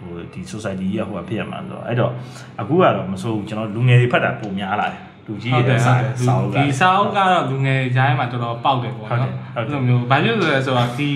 [0.00, 2.12] ဟိုဒီ society ကြီးကဟိုဖြစ်ရမှာဆိုတော့အဲ့တော့
[2.60, 5.92] အခုကတော့မဆိုးဘူးကျွန်တော်လူငယ်တွေဖတ်တာပုံများလာတယ် လူကြီးရဲ့စာ
[6.26, 11.10] စာအုပ်ကဒီစာအုပ်ကတော့လူငယ်ကြားထဲမှာတော်တော်ပေါက်တယ်ပေါ့နော်အဲ့လိုမျိုးဘာဖြစ်လို့လဲဆိုတော့ဒီ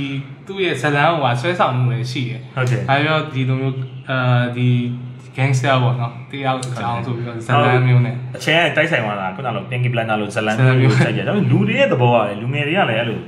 [0.47, 3.77] သူ့ရဲ့ဇလန်းဟိုကဆွဲဆောင်မှုလည်းရှိတယ်ဟုတ်တယ်အဲတော့ဒီလိုမျိုး
[4.11, 4.69] အာဒီ
[5.37, 13.19] gangster ပေါ့နော်တယောက်အကြောင်းဆိုပြီးတော့ဇလန်မျိုးနဲ့အချင်းတိုက်ဆိုင်သွားတာခုနကလို Pinky Blender လို့ဇလန်မျိုးကိုကြိုက်ကြတယ်ဒါပေမဲ့လူတွေရဲ့သဘောကလည်းလူငယ်တွေကလည်းအဲ့လို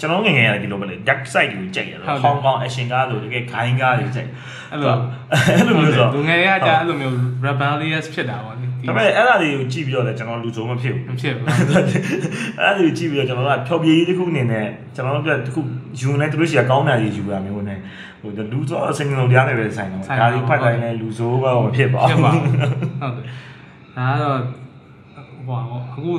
[0.00, 4.30] ကျွန်တော်ငယ်ငယ်ရတယ်ဒီလိုပဲလေ dark side ကိုကြိုက်ရတယ်ဟောင်ကောင် action ကားဆိုတကယ်ခိုင်းကားတွေကြိုက်
[4.72, 4.88] အဲ့လို
[5.56, 7.14] အဲ့လိုမျိုးဆိုလူငယ်တွေကကြာအဲ့လိုမျိုး
[7.46, 8.56] rebellious ဖြစ်တာပေါ့
[8.86, 15.60] ဒါပေမဲ့အဲ့ဒါတွေကိုကြည့်ပြီးတော့လည်းကျွန်တော်လူစုံမဖြစ်ဘူးမဖြစ်ဘူးအဲ့ဒါတွေကိုကြည့်ပြီးတော့ကျွန်တော်ကဖြောပြေးရေးတစ်ခုအနေနဲ့ကျွန်တော်တို့ကတစ်ခု
[16.00, 17.78] ယူနေသူတို့ရှိရကောင်းတာကြီးယူရမျိုးနဲ့
[18.20, 23.26] ဟိုလူဆိုအစင်လုံးတရားနဲ့ပဲဆိုင်တော့ဒါတွေဖတ်တိုင်းလည်းလူဆိုးပဲမဖြစ်ပါဘူးဖြစ်ပါဟုတ်တယ်
[23.96, 24.38] ဒါကတော့
[25.46, 26.12] ဟိုအခု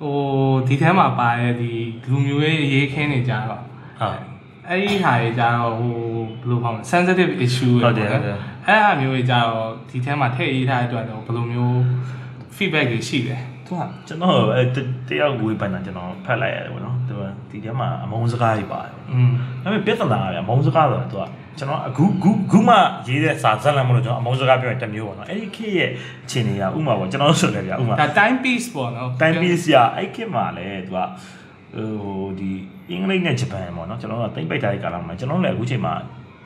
[0.00, 0.16] ဟို
[0.66, 1.70] ဒီထဲမှာပါတဲ့ဒီ
[2.10, 3.60] လူမျိုးရေးရေးခင်းနေကြတော့
[4.00, 4.31] ဟုတ်
[4.68, 5.92] အဲ့ဒီဟာတွေကြတော့ဟို
[6.40, 11.74] ဘယ်လိုပြောမလဲ sensitive issue ဟုတ်တယ်ဟုတ်တယ်အဲ့အမျိုးကြီးကြတော့ဒီထဲမှာထည့်ရေးထားတဲ့အတွက်တော့ဘယ်လိုမျိုး
[12.56, 14.62] feedback တွေရှိတယ်သူကကျွန်တော်အဲ
[15.08, 19.30] တယောက်ဝေးပန်းတာကျွန်တော်ဖတ်လိုက်ရတယ်ပေါ့နော်သူကဒီထဲမှာအမုန်းစကားတွေပါတယ်อืม
[19.62, 21.24] ဒါပေမဲ့ပြဿနာကဗျအမုန်းစကားဆိုတာသူက
[21.58, 22.76] ကျွန်တော်အခုခုခုမှ
[23.08, 25.90] ရေးတဲ့စာဇာတ်လမ်းမလို့ကျွန်တော်အမုန်းစကားပြောရင်တစ်မျိုးပေါ့နော်အဲ့ဒီခေတ်ရဲ့
[26.24, 30.98] အခြေအနေကဥမာပေါ့ကျွန်တော်ဆိုတယ်ဗျဥမာဒါ time piece ပေါ့နော် time piece ရအဲ့ခေတ်မှာလည်းသူက
[32.02, 32.50] ဟိုဒီ
[32.90, 35.92] အင်္ဂလိပ်နဲ့ဂျပန်ပေါ့နော်ကျွန်တော်ကတိတ်ပိတ်ထားတဲ့ကာလမှာကျွန်တော်လည်းအခုချိန်မှာ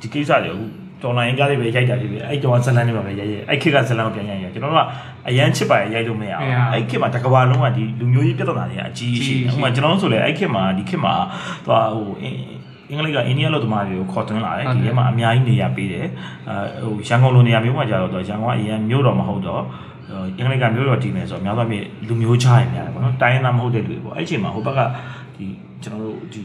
[0.01, 0.65] ဒီကိစ္စတွေအခု
[1.03, 4.85] တော်လိုင်းကားတွေပဲရိုက်တာဖြစ်ဖြစ်အဲ့တော့ဇလန်တွေပါပဲရိုက်ရိုက်အဲ့ခေတ်ကဇလန်ကိုပြန်ရိုက်ရကျွန်တော်တို့က
[5.29, 11.15] အရန်ချစ်ပါရိုက်လို့မရအောင်အဲ့ခေတ်မှာတကဘာလုံးကဒီလူမျိုးရေးပြဿနာတွေကအကြီးကြီးရှိတယ်ဥပမာကျွန်တော်တို့ဆိုလေအဲ့ခေတ်မှာဒီခေတ်မှာ
[11.65, 12.07] သူကဟို
[12.91, 16.07] အင်္ဂလိပ်ကအိန္ဒိယလို့တမားတွေကိုခေါ်သွင်းလာတယ်ဒီထဲမှာအများကြီးနေရာပေးတယ်
[16.49, 19.63] အဲဟိုရန်ကုန်လိုနေရာမျိုးမှာကြာတော့ရန်ကုန်ကအရင်မြို့တော်မဟုတ်တော့
[20.39, 24.81] အင်္ဂလိပ်ကမျိုးတော်တည်မယ်ဆိုတော့များသောအားဖြင့်လူမျိုးခြားရင်များတယ်ပေါ့နော်တိုင်းသားမဟုတ်တဲ့လူတွေပေါ့အဲ့အချိန်မှာဟိုဘက်က
[25.37, 25.47] ဒီ
[25.83, 26.41] ကျွန်တော်တို့ဒီ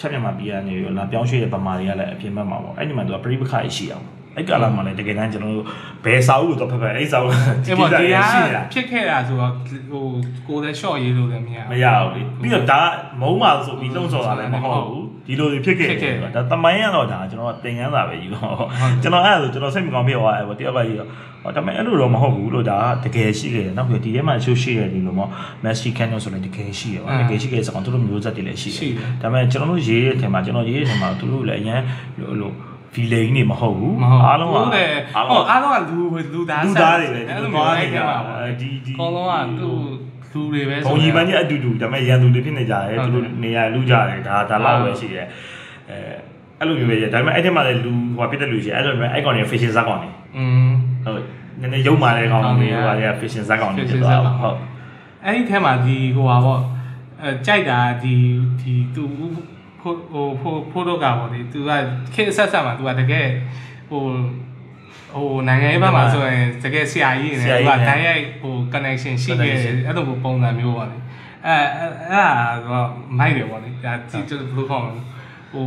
[0.00, 5.66] ထက်မြန်မာပြည်ကနေရောလာပြောင်းရွှေ့တဲ့ဗမာတွေကလည်းအပြင်ဘက်မှာပေါ့အဲ့ဒီမှာသူကပြိပခါရှိအောင်အဲ့ကာလမှာလည်းတကယ်တမ်းကျွန်တော်တို့
[6.04, 7.32] ဘယ်စာအုပ်တော့ဖက်ဖက်အဲ့စာအုပ်
[7.64, 9.52] ဒီကိစ္စရရှိတာဖြစ်ခဲ့တာဆိုတော့
[9.90, 10.04] ဟို
[10.48, 12.80] ကိုယ်လည်း short ရေးလို့လည်းမရမရဘူးလေပြီးတော့ဒါ
[13.20, 18.54] မုံပါဆိုပြီးလှုံ့ဆော်တာလည်းမဟုတ်ဘူး ဒီလိုတွေဖြစ်ခဲ့တယ်ဒါတမိုင်းရတော့ဒါကျွန်တော်သင်ခန်းစာပဲယူတော့
[19.02, 21.08] ကျွန်တော်အဲ့ဒါဆိုကျွန်တော်စိတ်မကောင်းဖြစ်သွားတယ်ပေါ့တယောက်ကကြီးတော့
[21.42, 25.30] ဟောဒါပေမဲ့အဲ့လိုတော့မဟုတ်ဘူးလို့ဒါတကယ်ရှိခဲ့တယ်နောက်ပြီးဒီထဲမှာရှိရှိတယ်ဒီလိုမျိုး
[25.64, 31.80] Messi Canyon ဆိုလည်းတကယ်ရှိရပါတကယ်ရှိခဲ့စကောင်သူတို့မျိုးဆက်တွေလည်းရှိတယ်ဒါပေမဲ့ကျွန်တော်တို့ရေးတဲ့အထင်မှာကျွန်တော်ရေးတဲ့အထင်မှာသူတို့လည်းအရင်
[32.40, 32.52] လို
[32.94, 38.00] ဗီလိန်နေမဟုတ်ဘူးအားလုံးကဟုတ်အားလုံးကလူလူသားလူသားတွေပဲအဲ့လိုမျိုးနေကြ
[38.60, 39.70] ဒီဒီအကုန်လုံးကသူ
[40.32, 45.26] လူတွေပဲဆိုဘုံကြီးပန်းကြီးအတူတူဒါပေမဲ့ရန်သူတွေဖြစ်နေကြတယ်သူတို့နေရာလူကြတယ်ဒါဒါလောက်ပဲရှိတယ်
[45.90, 45.96] အဲ
[46.58, 50.70] အဲ့လိုမျိုးပဲဒါပေမဲ့အဲ့ဒီမှာလည်းလူဟိုဖြစ်တဲ့လူရှိအဲ့လိုမျိုးအဲ့ကောင်တွေ fashion ဇာတ်ကောင်တွေอืม
[51.04, 51.22] ဟုတ်
[51.60, 54.56] နည်းနည်းရုပ်မာတဲ့ကောင်တွေဟိုဟာတွေက fashion ဇာတ်ကောင်တွေဖြစ်သွားဟုတ်
[55.24, 56.60] အဲ့ဒီထဲမှာဒီဟိုဟာပေါ့
[57.22, 58.14] အဲကြိုက်တာဒီ
[58.60, 59.04] ဒီသူ
[59.80, 61.70] ဖိုဟိုဖိုဖိုတော့ကပေါ့လေသူက
[62.14, 63.28] ခေတ်ဆက်ဆက်မှာသူကတကယ်
[63.90, 64.02] ဟို
[65.14, 70.96] ဟိုနိုင်ငံရေးဘက်မှာဆိုရင်တကယ်ဆရာကြီးနေတယ်သူကတိုင်းရိုက်ဟို connection ရှိခဲ့တယ်အဲ့လိုပုံစံမျိုးပေါ့လေ
[71.46, 72.26] အဲအဲ့ဒါ
[72.66, 72.70] က
[73.18, 75.00] မိုက်တယ်ပေါ့လေဒါဒီကျဘယ်လိုခေါ်မလဲ
[75.52, 75.66] ဟို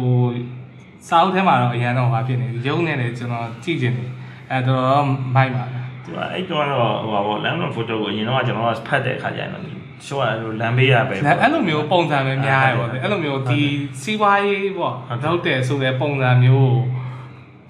[1.07, 4.09] စာအုပ်ထဲမှာတော့အရန်တော့ဟာဖြစ်နေရုံးနေတယ်ကျွန်တော်ကြည့်ချင်တယ်
[4.51, 5.03] အဲတော့
[5.35, 6.65] မိုက်ပါလားသူကအဲ့တော့
[7.03, 9.63] ဟိုပါဘောလမ်းမဖိုတိုကိုအရင်တော့ကျွန်တော်ကဖတ်တဲ့အခါကျရင်တော့
[10.05, 13.62] ရှော့ရလို့လမ်းဘေးရပဲအဲ့လိုမျိုးပုံစံပဲများရပေါ့အဲ့လိုမျိုးဒီ
[14.01, 16.77] စီးပွားရေးပေါ့တော့တယ်ဆိုတဲ့ပုံစံမျိုး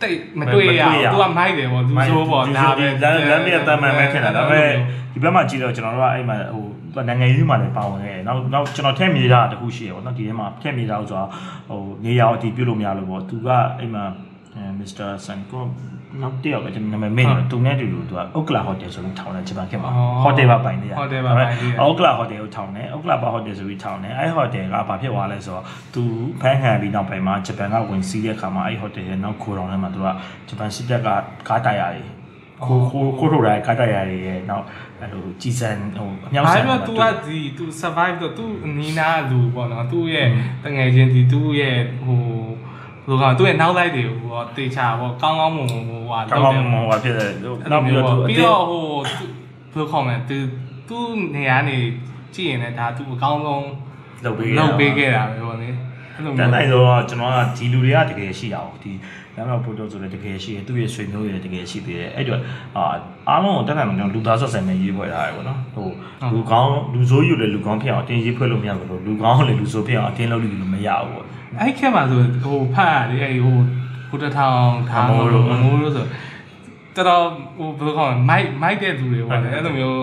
[0.03, 4.71] တိတ်မတွေ့ရဘူးသူကမိုက်တယ်ပေါ့သူဆိုပေါ့ဒါပဲလမ်းလမ်းဘေးတမ်းမှန်ပဲဖြစ်တာဒါပေမဲ့
[5.13, 11.27] ဒီဘက်မှာကြည့်တော့ကျွန်တော်တို့ကအဲ့မှာဟိုနိုင်ငံရေးမှာလည်းပါဝင်ခဲ့တယ်နောက်နောက်ကျွန်တော်ထည့်မြေတာတခုရှိရပေါ့နော်ဒီထဲမှာထည့်မြေတာဆိုတော့
[11.69, 13.49] ဟိုနေရာအတီးပြုတ်လို့မရလို့ပေါ့သူက
[13.79, 14.03] အဲ့မှာ
[14.79, 15.63] မစ္စတာဆန်ကို
[16.22, 19.90] နောက်တယောက်ကကျွန်တော်နာမည်မေ့တယ်သူနဲ့တူတူသူကအိုကလာဟိုတယ်ဆိုပြီးထောင်တယ်ဂျပန်ခေတ်မှာ
[20.24, 26.02] ဟိုတယ်ပါပိုင်နေရဟိုတယ်ပါပိုင်နေရအိုကလာဟိုတယ်ကိုထောင်တယ်အိုကလာပါဟိုတယ်ဆိုပြီးထောင်တယ်အဲ့ဟိုတယ်ကဘာဖြစ်သွားလဲဆိုတော့သူ
[26.40, 30.06] ဖန်ခံပြီးနောက်ပိုင်းမှာဂျပန်ကဝင်စီးတဲ့အခါမှာအဲ့ဟိုတယ်ရဲ့နောက်ခိုးတော်ထဲမှာသူက
[30.48, 31.08] ဂျပန်စစ်တပ်က
[31.48, 32.08] ကားတိုက်ရတယ်
[32.64, 34.64] ခိုးခိုးခိုးထုတ်တာကားတိုက်ရတယ်ရဲ့နောက်
[35.00, 38.44] အဲ့လိုကြီးစံဟိုအမြောက်ဆန်ဘာလို့ तू ကဒီ तू survive တော့ तू
[38.78, 40.28] နီးနာလူပေါ့နော် तू ရဲ့
[40.64, 42.20] တငယ်ချင်းဒီ तू ရဲ့ဟို
[43.07, 47.31] ဘယ်လိုကသူ့ရဲ့နောက်လိုက်တွေကိုဟိုတေချာပေါ့ကောင်းကောင်းမွန်မွန်ဟိုဟာကောင်းကောင်းမွန်မွန်ဟိုဖြစ်တယ်
[47.71, 49.07] နောက်ပြီးတော့ပြီးတော့ဟိုဘယ်
[49.73, 50.37] လိုခေါ်မလဲသူ
[50.89, 51.77] သူ့နေရာနေ
[52.35, 53.67] ကြည့်ရင်လည်းဒါသူအကောင်းဆုံး
[54.25, 58.93] လုပ်ပေးလုပ်ပေးခဲ့တာပဲပေါ့လေအဲ့လိုမျိုးတန်းနိုင်တော့ကျွန်တော်ကဒီလူတွေကတကယ်ရှိတာပေါ့ဒီ
[59.35, 62.39] လမ်းမပို့တော့ဆိုလည်းတကယ်ရှိတယ်သူ့ရဲ့ဆွေမျိုးတွေတကယ်ရှိသေးတယ်အဲ့တော့
[62.77, 62.83] အာ
[63.29, 65.87] အားလုံးကိုတက်နိုင်တော့လူသားဆက်ဆံမဲ့ရေးဖွဲ့ထားတယ်ပေါ့နော်ဟို
[66.33, 71.25] လူကောင်းလူဆိုးယူလည်းလူကောင်းဖြစ်အောင်အတင်းရေးဖွဲ့လို့မရဘူးလို့လူကောင်းလည်းလူဆိုးဖြစ်အောင်အတင်းလုပ်လို့မရဘူးပေါ့
[71.59, 73.57] အဲ့ခက်မှာဆိုဟိုဖတ်ရတယ်အဲ့ဟို
[74.09, 76.05] ဘုဒ္ဓထောင်ထားမိုးလို့မိုးလို့ဆို
[76.95, 77.23] တော်တော်
[77.57, 80.01] ဟိုဘယ်လိုခေါ်မိုက်မိုက်တဲ့သူတွေပေါ့လေအဲ့လိုမျိုး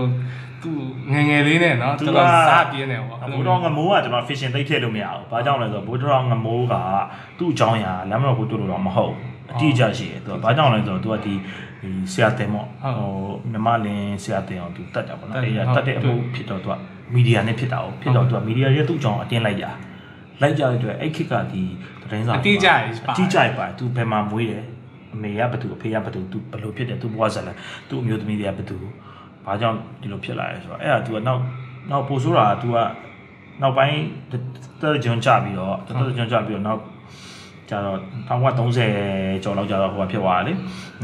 [0.62, 0.70] သူ
[1.12, 6.74] ငငယ်လေးနဲ့နော်တော်တော်စားပြင်းနေပေါ့ဘိုးတော်ငမိုးကကျွန်တော် fishing သိပ်ထည့်လို့မရဘူး။ဘာကြောင့်လဲဆိုတော့ဘိုးတော်ငမိုးက
[7.38, 9.14] သူ့အကြောင်းအရာလမ်းမတော်ကိုတွေ့လို့တော့မဟုတ်
[9.50, 11.34] အတိအကျရှိတယ်သူကဘာကြောင့်လဲဆိုတော့သူကဒီ
[11.82, 12.66] ဒီဆရာတင်ပေါ့
[12.98, 13.10] ဟို
[13.52, 16.74] မြမလင်းဆရာတင်အောင်သူတတ်တာပေါ့နော်အဲ့ဒါတတ်တဲ့အမှုဖြစ်တော့သူက
[17.14, 19.70] မီဒီယာနဲ့ဖြစ်တာ哦ဖြစ်တော့သူကမီဒီယာရဲ့သူ့အကြောင်းအတင်းလိုက်တာ
[20.42, 21.62] လိုက်ကြတဲ့အတွက်အဲ့ခေတ်ကဒီ
[22.03, 24.64] သတင်းစာအတိအကျပါအတိအကျပါသူဘယ်မှာမွေးတယ်
[25.14, 27.57] အမေကဘသူအဖေကဘသူသူဘယ်လိုဖြစ်တယ်သူဘွားဇလန်
[27.88, 28.76] သူအမျိုးသမီးတွေကဘသူ
[29.46, 31.40] ဘာကြောင့်ဒီလိုဖြစ်လာလဲဆိုတော့အဲ့ဒါ तू ကနောက်
[31.90, 32.76] နောက်ပို့ဆိုးတာ तू က
[33.62, 33.98] နောက်ပိုင်း
[34.31, 36.81] တက်ကြုံကြပြီးတော့တက်ကြုံကြပြီးတော့နောက်
[37.70, 37.98] ကျတော့
[38.31, 40.57] 1930ကျော်လောက်ကျတော့ဟိုဖြစ်သွားတယ်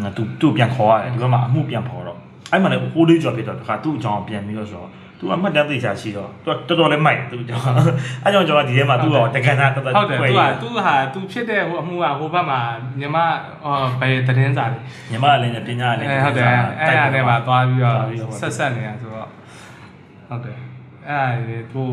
[0.02, 2.18] လေသူသူ့ပြန်ခေါ်ရတယ်ဒီဘက်မှာအမှုပြန်ခေါ်တော့
[2.52, 6.30] အဲ့မှာလည်းဟိုးလေးကျော်ဖြစ်တော့တခါသူ့အကြောင်းပြန်ပြီးတော့ဆိုတော့ သူအမှတ်တမ်းသိချာရှိတော့
[6.68, 7.64] သူတော်တော်လေးမိုက်သူကြောင့်
[8.24, 12.60] အဲကြောင့်ကျွန်တော်ဒီထဲမှာသူ့တော့တက္ကနာတော်တော်ဟုတ်တယ်သူကသူဟာသူဖြစ်တဲ့ဟိုအမှုကဟိုဘက်မှာ
[13.00, 13.16] ညီမ
[14.00, 14.78] ဘယ်သတင်းစာလဲ
[15.10, 16.46] ညီမလည်းပညာလည်းဟုတ်တယ်
[16.80, 17.96] အဲ့ဒါနဲ့ပါသွားပြီးတော့
[18.40, 19.28] ဆက်ဆက်နေတာဆိုတော့
[20.28, 20.58] ဟုတ်တယ်
[21.08, 21.90] အဲ့ဒါဟို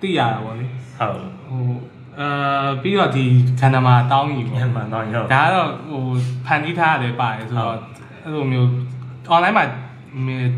[0.00, 0.66] သိရတာပေါ့လေ
[0.98, 1.14] ဟုတ်
[1.48, 1.64] ဟို
[2.20, 3.24] အာပြီးတော့ဒီ
[3.60, 6.02] ခန္ဓာမှာတောင်းကြီးပေါ့ခန္ဓာမှာတောင်းကြီးဟုတ်ဒါကတော့ဟို
[6.46, 7.74] ဖန်တီးထားရတယ်ပါတယ်ဆိုတော့
[8.24, 8.68] အဲ့လိုမျိုး
[9.34, 9.64] online မှာ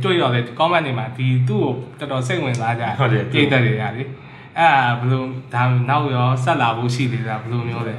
[0.03, 1.65] တွေ့တော့လေ comment တွေမှာဒီသူ့
[1.99, 4.05] ကိုတော်တော်စိတ်ဝင်စားကြဟုတ်တယ်ပြည့်တက်တွေကလေအဲ့ဘယ်
[5.11, 5.23] လို
[5.55, 7.97] ဒါနောက်ရောဆက်လာဖို့ရှိသေးတာဘယ်လိုမျိုးလဲ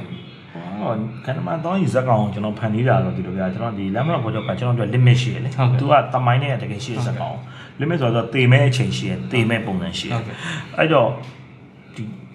[0.80, 0.92] ဟော
[1.24, 7.36] ကနမတော့ဇက်ကောင်ကျွန်တော်ဖန်တီးတာတော့ဒီလိုပြကျွန်တော်ဒီလမ်းမတော်ဘောကြောက်ကကျွန်တော်တို့ limit ရှိတယ်လေသူကတမိုင်းနဲ့တကယ်ရှိတဲ့ဇက်ကောင်
[7.80, 10.22] limit ဆိုတော့တေမဲ့အချိန်ရှိတယ်တေမဲ့ပုံစံရှိတယ်
[10.78, 11.39] အဲ့တော့ဒီဇ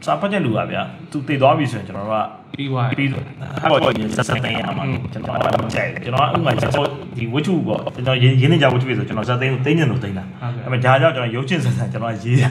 [0.06, 6.88] စာဖတ်တဲ့လူကဗျာသူတည်သွားပြီဆိုရင်ကျွန်တော်တို့ကပြီးသွားပြီပြီးတော့ဟာပေါ်ရင်စက်စက်သိမ်းရမှာကျွန်တော်ကကြိုက်တယ်ကျွန်တော်ကဥမာကျွန်တော်
[7.18, 10.24] ဒီဝတ္ထုပေါ့ကျွန်တော်ရင်းရင်းနေကြဝတ္ထုပဲဆိုကျွန်တော်စက်သိမ်းကိုသိမ်းနေလို့သိမ်းတာ
[10.64, 12.44] အဲ့မဲ့ဒါကြောင့်ကျွန်တော်ရုပ်ချင်းစက်စက်ကျွန်တော်ရေးရ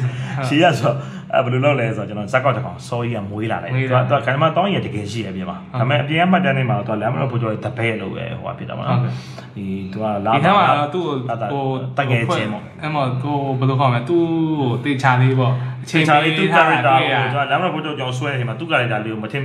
[0.48, 0.92] ရေးရဆို
[1.36, 9.00] အဲ့ဘယ်လိုလုပ်လဲဆိုတော့ကျွန်တော်ဇက်ကောက်တစ်ကောင်စောကြီးကမွေးလာတယ်သူကသူကခဏမှတောင်းရတကယ်ရှိရပြင်မှာဒါပေမဲ့အပြင်ကမှတ်တမ်းနေမှာသူကလမ်းမလို့ဖို့ကြောတပည့်လို့ပဲဟိုဖြစ်တာမှာနော်
[9.56, 11.66] ဒီသူကလာဒီထဲမှာသူ့ကို
[11.98, 14.22] တကယ်ချင်းပေါ့အဲ့မှာကိုဘယ်လိုခေါ်မလဲသူ့
[14.60, 19.44] ကိုတေချာလေးပေါ့အချိန်ချိန်ချာလေးသူထားတာ character တွေ့ရကိုကျွန်တော်လမ်းမလို့ဖို့ကြောကျွန်တော်ဆွဲနေမှာသူ character လေးကိုမထင်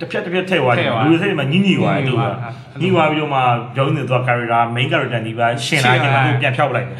[0.00, 2.24] တစ်ဖြတ်တစ်ဖြတ်ထည့်သွားတယ်လူတွေစိတ်မှာညှိညှိသွားတယ်သူက
[2.80, 3.40] ညှိသွားပြီးတော့မှ
[3.74, 6.98] ပြောနေသူက character main character ဒီပါရှင်လာခြင်းကိုပြန်ဖြောက်လိုက်တယ်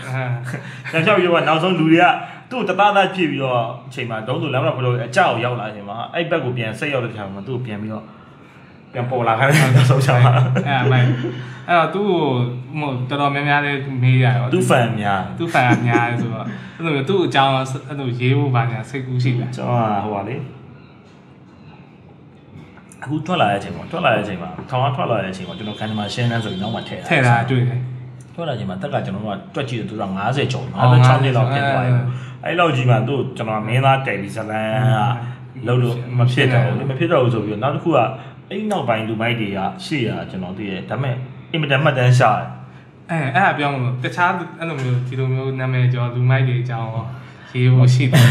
[0.92, 2.04] ပြန်ဖြောက်ပြီးတော့နောက်ဆုံးလူတွေက
[2.50, 8.04] သူ့တသားသားဖြစ်ပြီးတော့အချိန်မှာတုံးဆိုလမ်းမလို့ဖို့ကြောအကြောက်ရောက်လာခြင်းမှာအဲ့ဘက်ကိုပြန်ဆက်ရောက်တဲ့ခါမှာသူ့ကိုပြန်ပြီးတော့
[8.92, 10.32] ပြန်ပေါ်လာခိုင်းတယ်နောက်ဆုံးချမှာ
[10.66, 11.06] အဲ့မိုင်
[11.68, 12.20] အဲ့တော့သူ့ကို
[12.80, 17.52] ဟိုတော်တော်များများလေးမေးရရောသူ့ fan များသူ့ဖန်အများလေဆိုတော့အဲ့လိုသူ့အကြောင်း
[17.88, 20.36] အဲ့လိုရေးဖို့ပါညာစိတ်ကူးရှိတယ်ကျွန်တော်ကဟိုပါလေ
[23.02, 27.80] အခုထွက်လာတဲ့အချိန်မှာထွက်လာတဲ့အချိန်မှာထောင်ကထွက်လာတဲ့အချိန်မှာကျွန်တော်ကန်ဒီမှာရှင်းနှန်းဆိုပြီးနောက်မှထည့်ထဲ့တာတွေ့တယ်
[28.34, 31.92] ထွက်လာချိန်မှာတက်ကကျွန်တော်တို့ကတွက်ကြည့်တယ်သူက50ကျော်56နှစ်လောက်ဖြစ်သွားပြီ
[32.44, 37.98] အဲ့လောက်ကြီးမှသူ့ကျွန်တော်မင်းသားတယ်လီဇလန်ကလုံးလို့မဖြစ်တော့ဘူးမဖြစ်တော့ဘူးဆိုပြီးတော့နောက်တစ်ခုက
[38.50, 41.16] အဲ့နောက်ပိုင်းလူမိုက်တွေကရှေ့ရကျွန်တော်သိတယ်ဒါပေမဲ့
[41.52, 42.48] အင်မတန်မှတ်တမ်းရှာတယ်
[43.10, 47.04] အဲအဲ့ဒါပြောင်းလို့တခြားအဲ့လိုမျိုးဒီလိုမျိုးနာမည်ကျော်လူမိုက်တွေအကြောင်းရော
[47.54, 48.26] ရေးဖို့ရှိတယ်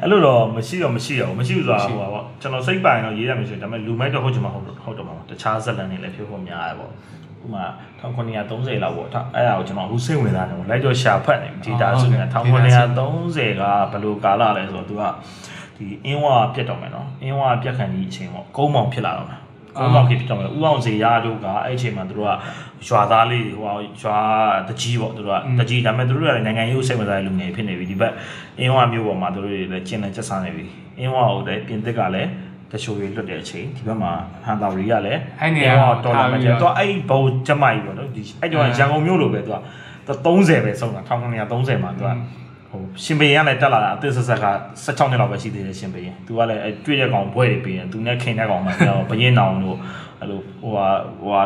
[0.00, 6.92] အဲ့လိုတော့မရှိတော့မရှိတော့မရှိဘူးဆိုတာဟိုပါပေါ့ကျွန်တော်စိတ်ပိုင်တော့ရေးရမယ်ဆိုရင်ဒါပေမဲ့လူမိုက်တော့ဟုတ်ချင်မှာဟုတ်တော့ဟုတ်တော့မှာတခြားဇက်လန်တွေလည်းဖြစ်ဖို့များရပေါ့
[7.44, 7.64] ဥမာ
[8.00, 15.02] 1930လောက်ပေါ့အဲ့ဒါကိုကျွန်တော်အခုစိတ်ဝင်စားတယ်လိုက်တော့ရှာဖတ်နေဒီဒါဆိုရင်1930ကဘယ်လိုကာလလဲဆိုတော့သူက
[15.76, 19.40] ဒီအင်းဝါပြတ်တော့မယ်နော်အင်းဝါပြတ်ခံဒီအချိန်ပေါ့ကုန်းမောင်ဖြစ်လာတော့မယ်
[19.78, 22.32] ကုန်းမောင်ဖြစ်တော့မယ်ဥအောင်စေရတို့ကအဲ့အချိန်မှာသူတို့က
[22.88, 24.18] ရွာသားလေးဟိုရွာ
[24.68, 28.12] တကြီးပေါ့သူတို့ကတကြီးဒါပေမဲ့သူတို့ကနိုင်ငံရေးစိတ်ဝင်စားတဲ့လူငယ်ဖြစ်နေပြီဒီဘက်
[28.58, 30.64] အင်းဝါမျိုးပေါ်မှာသူတို့တွေလည်းကျင်းနေချက်စားနေပြီ
[30.98, 32.30] အင်းဝါကိုလည်းပြင်သစ်ကလည်း
[32.72, 34.12] တချို့တွေလွတ်တဲ့အချိန်ဒီဘက်မှာ
[34.44, 35.74] ဟန်တာရီကလည်းအဲ့နေရာ
[36.04, 39.58] တော်လာမှာကျတော့အဲ့ဘုံကျမိုက်ပေါ့နော်ဒီအဲ့တော့ရန်ကုန်မြို့လိုပဲသူက
[40.24, 42.10] 30ပဲဆုံးတာ1930မှာသူက
[42.70, 44.46] ဟိုရှင်ဘရင်ကလည်းတက်လာတာအသစ်ဆက်ဆက်က
[44.84, 49.78] 16နှစ်လောက်ပဲရှိသေးတယ်ရှင်ဘရင်သူကလည်းတွေ့တဲ့ကောင်ဘွဲတွေပေးတယ်သူနဲ့ခင်တဲ့ကောင်မှကျတော့ဘရင်နောင်တို့
[50.20, 50.86] အဲ့လိုဟိုဟာ
[51.20, 51.42] ဟိုဟာ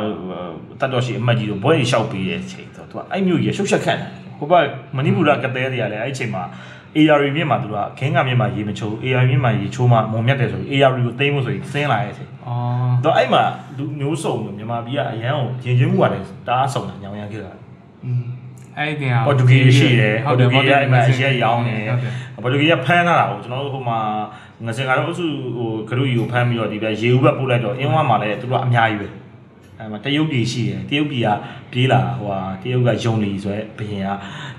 [0.80, 4.64] တတ်တော်ရှိအမတ်ကြီးတို့ဘွဲတွေလျှောက်ပေးတဲ့အချိန်ဆိုတော့သူကအဲ့မျိုးကြီးရှုပ်ရှက်ခန့်တယ်ဟိုဘက်
[4.96, 6.42] မဏိပူရကတဲ့တွေကလည်းအဲ့အချိန်မှာ
[6.96, 13.42] AR မြင့်မှာသူကခင်းကမြင့်မှာရေမချိုး AR မြင့်မှာရေချိုးမှမုံမြတ်တယ်ဆိုပြီး AR ကိုသိမ်းဖို့ဆိုရင်ဆင်းလာရဲ့ဆို။အော်။တော့အဲ့မှာ
[13.78, 17.52] လူမျိုးစုံမြန်မာပြည်ကအရန်ကိုရင်ချင်းမှုကလည်းတအားစုံတာညောင်ရန်ခဲ့တာ။
[18.04, 18.28] อืม
[18.78, 21.82] အဲ့ဒီဟာပေါ်တူဂီရှိတယ်ပေါ်တူဂီကအဲ့မှာအရက်ရောင်းတယ်
[22.42, 23.98] ပေါ်တူဂီကဖမ်းလာတာကိုကျွန်တော်တို့ဟိုမှာ
[24.66, 29.08] ငစင်ကတော့အစုဟိုဂရုကြီးကိုဖမ်းပြီးတော့ဒီပဲရေဦးဘက်ပို့လိုက်တော့အင်းဝမှာလည်းသူတို့အများကြီးပဲ
[29.78, 31.28] အဲ့မှာတရုတ်ပြည်ရှိတယ်တရုတ်ပြည်က
[31.72, 34.08] ပြေးလာဟိုဟာတရုတ်ကယုံလီဆိုရဲဘရင်က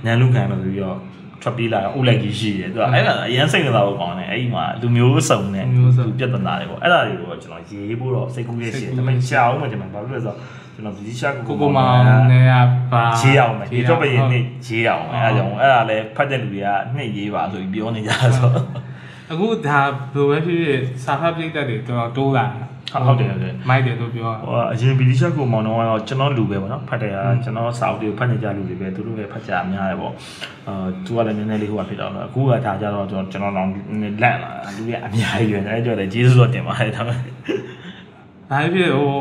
[0.06, 0.98] နန်လူခံလို့ပြီးတော့
[1.42, 5.66] ထွက်ပြေးလာအိုလိုက်ကြီးရှိတယ်သူကအဲ့ဒါအရန်စိတ်ဝင်စားဖို့ကောင်းတယ်အဲ့ဒီမှာလူမျိုးစုံနဲ့
[6.06, 10.38] သူပြဿနာတွေပေါ့အဲ့ဒါတွေကိုကျွန်တော်ရေးဖို့တော့စိတ်ကူးရရှိတယ်ဒါပေမဲ့ရှာအောင်မှကျွန်တော်ဘာလို့လဲဆိုတော့
[10.76, 12.54] ကျွန်တော်ဗီဒီရှာကိုကိုကိုမောင်နဲ့က
[12.94, 18.52] ပါရေးအောင်မယ်ဒီတော့ပဲရေးနေရေးအောင်မယ်အဲဒါကြောင့်အဲ့ဒါလည်းဖတ်တဲ့လူတွေကနှစ်ရေးပါဆိုပြီးပြောနေကြဆို
[19.32, 19.80] အခုဒါ
[20.14, 22.46] ဘယ်လိုပဲဖြစ်ဖြစ်စာဖတ်ပြိတ္တတွေတော်တော်တိုးလာ
[23.06, 30.14] ဟုတ်တယ်ဟုတ်တယ်မိုက်တယ်လို့ပြောဟိုအရင်ဗီဒီရှာကိုမောင်တော့ကတော့ကျွန်တော်လူပဲပေါ့နော်ဖတ်တယ်ဟာကျွန်တော်စာအုပ်တွေကိုဖတ်နေကြလူတွေပဲသူတို့ပဲဖတ်ကြအများတယ်ပေါ့
[30.68, 33.68] အာသူကလည်းနည်းနည်းလေးဟိုကဖြစ်တော့တော့အခုကဒါကြတော့ကျွန်တော်ကျွန်တော်တော့
[34.24, 37.32] လန့်လာလူတွေအများကြီးပဲအဲကြောင့်လည်းဂျေဆုတော့တင်ပါတယ်ဒါပေမဲ့
[38.52, 39.14] ဒါဖြစ်ဟို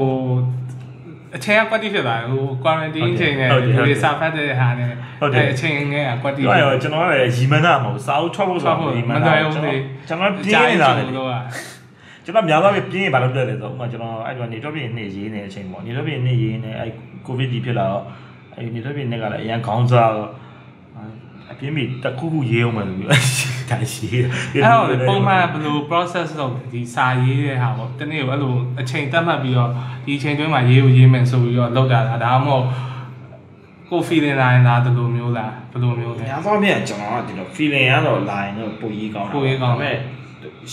[1.36, 4.92] အချိန်ကကွက်တိဖြစ်လာဟို quarantine ချိန်နဲ့ဒီလိုစာဖတ်တဲ့ဟာနဲ့
[5.52, 11.28] အချိန်ငယ်ကကွက်တိပြောရကျွန်တော်ကလည်းရီမန်းတာမဟုတ်စာအုပ်ထွက်ဖို့ဆိုတော့ရီမန်းတာကျွန်တော်ကျွန်တော်ပြင်းနေတာလေလို့
[12.28, 16.90] ကကျွန်တော်များသောအားဖြင့်ပြင်းရင်ဘာလုပ်ပြလဲဆိုတော့ဥပမာကျွန်တော်အဲ့တော့နေတော့ပြင်းနေရေးနေတဲ့အချိန်ပေါ့နေတော့ပြင်းနေရေးနေအဲ့
[17.26, 18.04] ကိုဗစ်ကြီးဖြစ်လာတော့
[18.54, 20.30] အဲ့နေတော့ပြင်းနေကလည်းအရန်ခေါင်းစားတော့
[21.50, 29.70] အပြင်းပြီးတခုခုရေးအောင်မယ်လို့ဒါရှိတယ်အဲ့တော့ပုံမှန်ဘယ်လို process လုပ်ဒီစာရေးတဲ့ဟာပေါ့တနေ့ကိုအဲ့လိုအချိန်တတ်မှတ်ပြီးတော့
[30.04, 32.64] ဒီအချိန်တွင်းမှာရေးကိုရေးမယ်ဆိုပြီးတော့လောက်တာလားဒါမှမဟုတ်
[33.90, 39.96] ကို feeling လာရင်လားဒီလိုမျိုးလားဘယ်လိုမျိုးလဲများသောအားဖြင့်ကျွန်တော်ကဒီလို feeling ကတော့ line တော့ပုံရေးကောင်းပိုရေးကောင်းဒါပေမဲ့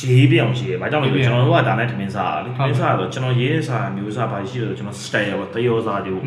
[0.09, 6.21] ရေးပြအောင်ရှိတယ်။ဘာကြောင့်လဲဆိုတော့ကျွန်တော်တို့ကဒါနဲ့ထမင်းစားတာလေ။ထမင်းစားတော့ကျွန်တော်ရေးတဲ့စာမျိုးစားပါရှိတယ်ဆိုကျွန်တော် style ရောတယောစာတွေကို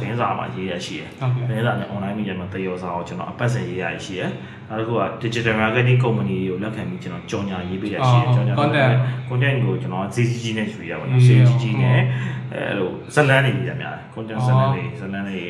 [0.00, 4.30] တည်င်းစာမှာရေးရရှိတယ်ဟုတ်ကဲ့။သတင်းစာနဲ့ online media မှာတယောစာကိုကျွန်တော်အပတ်စဉ်ရေးရရှိတယ်။
[4.68, 8.54] နောက်တစ်ခုက digital marketing company တွေကိုလက်ခံပြီးကျွန်တော်ကြော်ညာရေးပေးရရှိတယ်။ကြော်ညာ
[9.28, 12.00] content ကိုကျွန်တော် ZCG နဲ့ရွှေရပါတော့။ ZCG နဲ့
[12.54, 15.40] အဲလိုဇလန်းနေပြရများတယ် content ဇလန်းတွေဇလန်းတွေ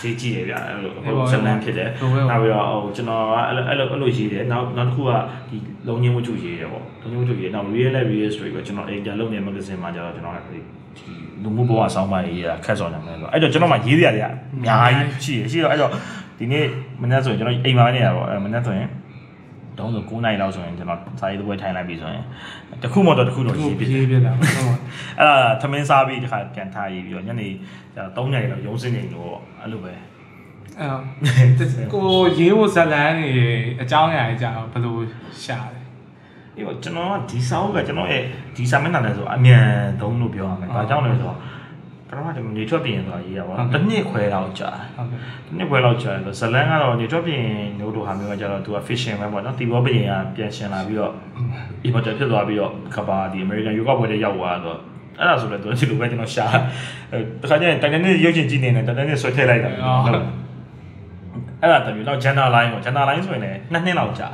[0.00, 0.92] ဈေးကြီးရပြအဲ့လို
[1.32, 1.90] ဇလန်းဖြစ်တယ်။
[2.30, 5.10] နောက်ပြီးတော့ဟိုကျွန်တော်အဲ့လိုအဲ့လိုအဲ့လိုရေးတယ်။နောက်နောက်တစ်ခုက
[5.50, 5.56] ဒီ
[5.88, 10.60] လုံငင်းဝတ္ထုရေးတယ်ပေါ့။လုံငင်းဝတ္ထုရေးနောက် real life real story ပဲကျွန်တော် editor လုပ်နေ magazine မှာကျတော့ကျွန်တော်ဒီ
[11.42, 14.30] လူမှုဘဝအဆောင်ပါရေးရခက်စော်နေမယ်ဆိုအဲ့တော့ကျွန်တော်မှရေးရတွေအ
[14.64, 15.90] များကြီးရှိရရှိတော့အဲ့တော့
[16.38, 16.64] ဒီနေ့
[17.02, 18.88] မနေ့ဆိုရင်ကျွန်တော်အိမ်မှာနေရပေါ့အဲ့မနေ့ဆိုရင်
[19.78, 22.24] တုံးဆို9နိုင်လောက်ဆိုရင်ကျွန်တော်စာရေးပွဲထိုင်လိုက်ပြီဆိုရင်
[22.82, 24.74] တခုမှတော့တခုတော့ရေးပြရေးပြတာဟုတ်ပါ
[25.18, 27.48] အဲ့ဒါသမင်းစားပြီးတခါပြန်ထားရေးပြီးတော့ညနေ
[27.96, 29.94] 3နိုင်လောက်ရုံးစင်းနေလို့အဲ့လိုပဲ
[30.80, 33.30] အဲကိုရေးဖို့ဇလန်းနေ
[33.82, 34.96] အကြောင်းအရာကြီးကြာဘယ်လို
[35.44, 35.77] ရှာလဲ
[36.58, 38.22] အေးပေါ့ကျွန်တော်ကဒီစာအုပ်ကကျွန်တော်ရဲ့
[38.56, 39.64] ဒီစာမျက်နှာနဲ့ဆိုအမြန်
[40.00, 41.38] သုံးလို့ပြောရမယ်။ဘာကြောင့်လဲဆိုတော့
[42.08, 47.42] ပထမကျွန်တော်နေထွက်ပြင်ဆိုတာရေးရပါတော့တစ်နှစ်ခွဲလောက်ကြာဟုတ်ကဲ့တစ်နှစ်ခွဲလောက်ကြာတယ်ဇလန်ကတော့နေထွက်ပြင်
[47.78, 51.12] မျိုးတို့ဟာမျိုးကကျတော့သူက fishing ပဲပေါ့နော်တီဘောပြင်ကပြန်ရှင်လာပြီးတော့
[51.86, 54.78] importer ဖြစ်သွားပြီးတော့ကဘာဒီ American ရုပ်ောက်ပွဲတွေရောက်သွားတော့
[55.18, 56.46] အဲ့ဒါဆိုလည်းသူဒီလိုပဲကျွန်တော်ရှာ
[57.42, 59.70] တခါကျရင်တိုင်တန်နဲ့ရုပ်ရှင်ကြည့်နေတယ်တိုင်တန်နဲ့ဆွဲထည့်လိုက်တာ
[61.62, 64.28] အဲ့ဒါတမျိုးတော့ gender line ပေါ့ gender line ဆိုရင်လည်းနှစ်နှစ်လောက်ကြာ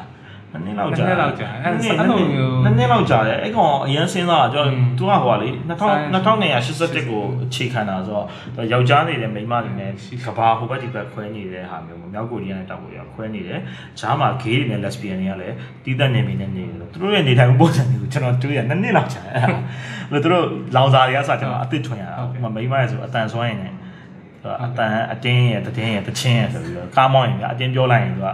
[0.54, 5.48] နှစ်နှစ်လောက်ကြာနှစ်လောက်ကြာအဲ့နှစ်အဲ့လိုမျိုးနှစ်နှစ်လောက်ကြာတယ်အဲ့ကောင်အရင်စဉ်းစားတာကျွန်อืมတော်သူကဟိုပါလေ
[5.80, 8.20] ဆိုင်2981ကိုအခြေခံတာဆို
[8.56, 9.92] တော့ယောက်ျားနေတယ်မိန်းမနေတယ်
[10.24, 13.60] ကဘာဟိုဘက်ဒီဘက်ခွဲနေတဲ့ဟာမျိုးမြောက်ကိုရီးယားနဲ့တောက်ကိုရီးယားခွဲနေတယ်
[14.00, 19.58] ဂျားမှာ gay တွေနဲ့ lesbian တွေကလည်းတီးသက်နေမိနေနေတယ်သူတို့ရဲ့နေထိုင်မှုပုံစံတွေကိုကျွန်တော်တွေ့ရနှစ်နှစ်လောက်ကြာတယ်အဲ့ဒါ
[20.24, 20.44] သူတို့
[20.76, 23.76] လောင်စာတွေကစကျွန်တော်အသစ်ထွင်ရတာဟိုမိန်းမရဲ့ဆိုအတန်ဆွမ်းရင်လည်း
[24.64, 28.28] အတန်အတင်းရဲ့တတင်းရဲ့တချင်းရဲ့ဆိုပြီးတော့ကားမောင်းရင်ကအတင်းပြောလိုက်ရင်သူက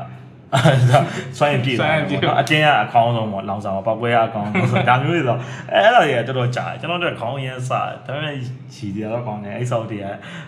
[1.38, 5.36] ဆွမ်းရင်ပြည့်သွားတယ်ပေါ့အတင်းကအကောင်းဆုံးပေါ့လောင်စာပေါ့ပောက်ပွဲအကောင်းဆုံးဆိုဒါမျိုးတွေဆို
[5.72, 8.36] အဲ့ဒါတွေကတော်တော်ကြာတယ်ကျွန်တော်တို့ခေါင်းရင်းစားဒါပေမဲ့
[8.74, 10.04] ခြီတွေတော့ကောင်းတယ်အဲ့ဆောက်တွေက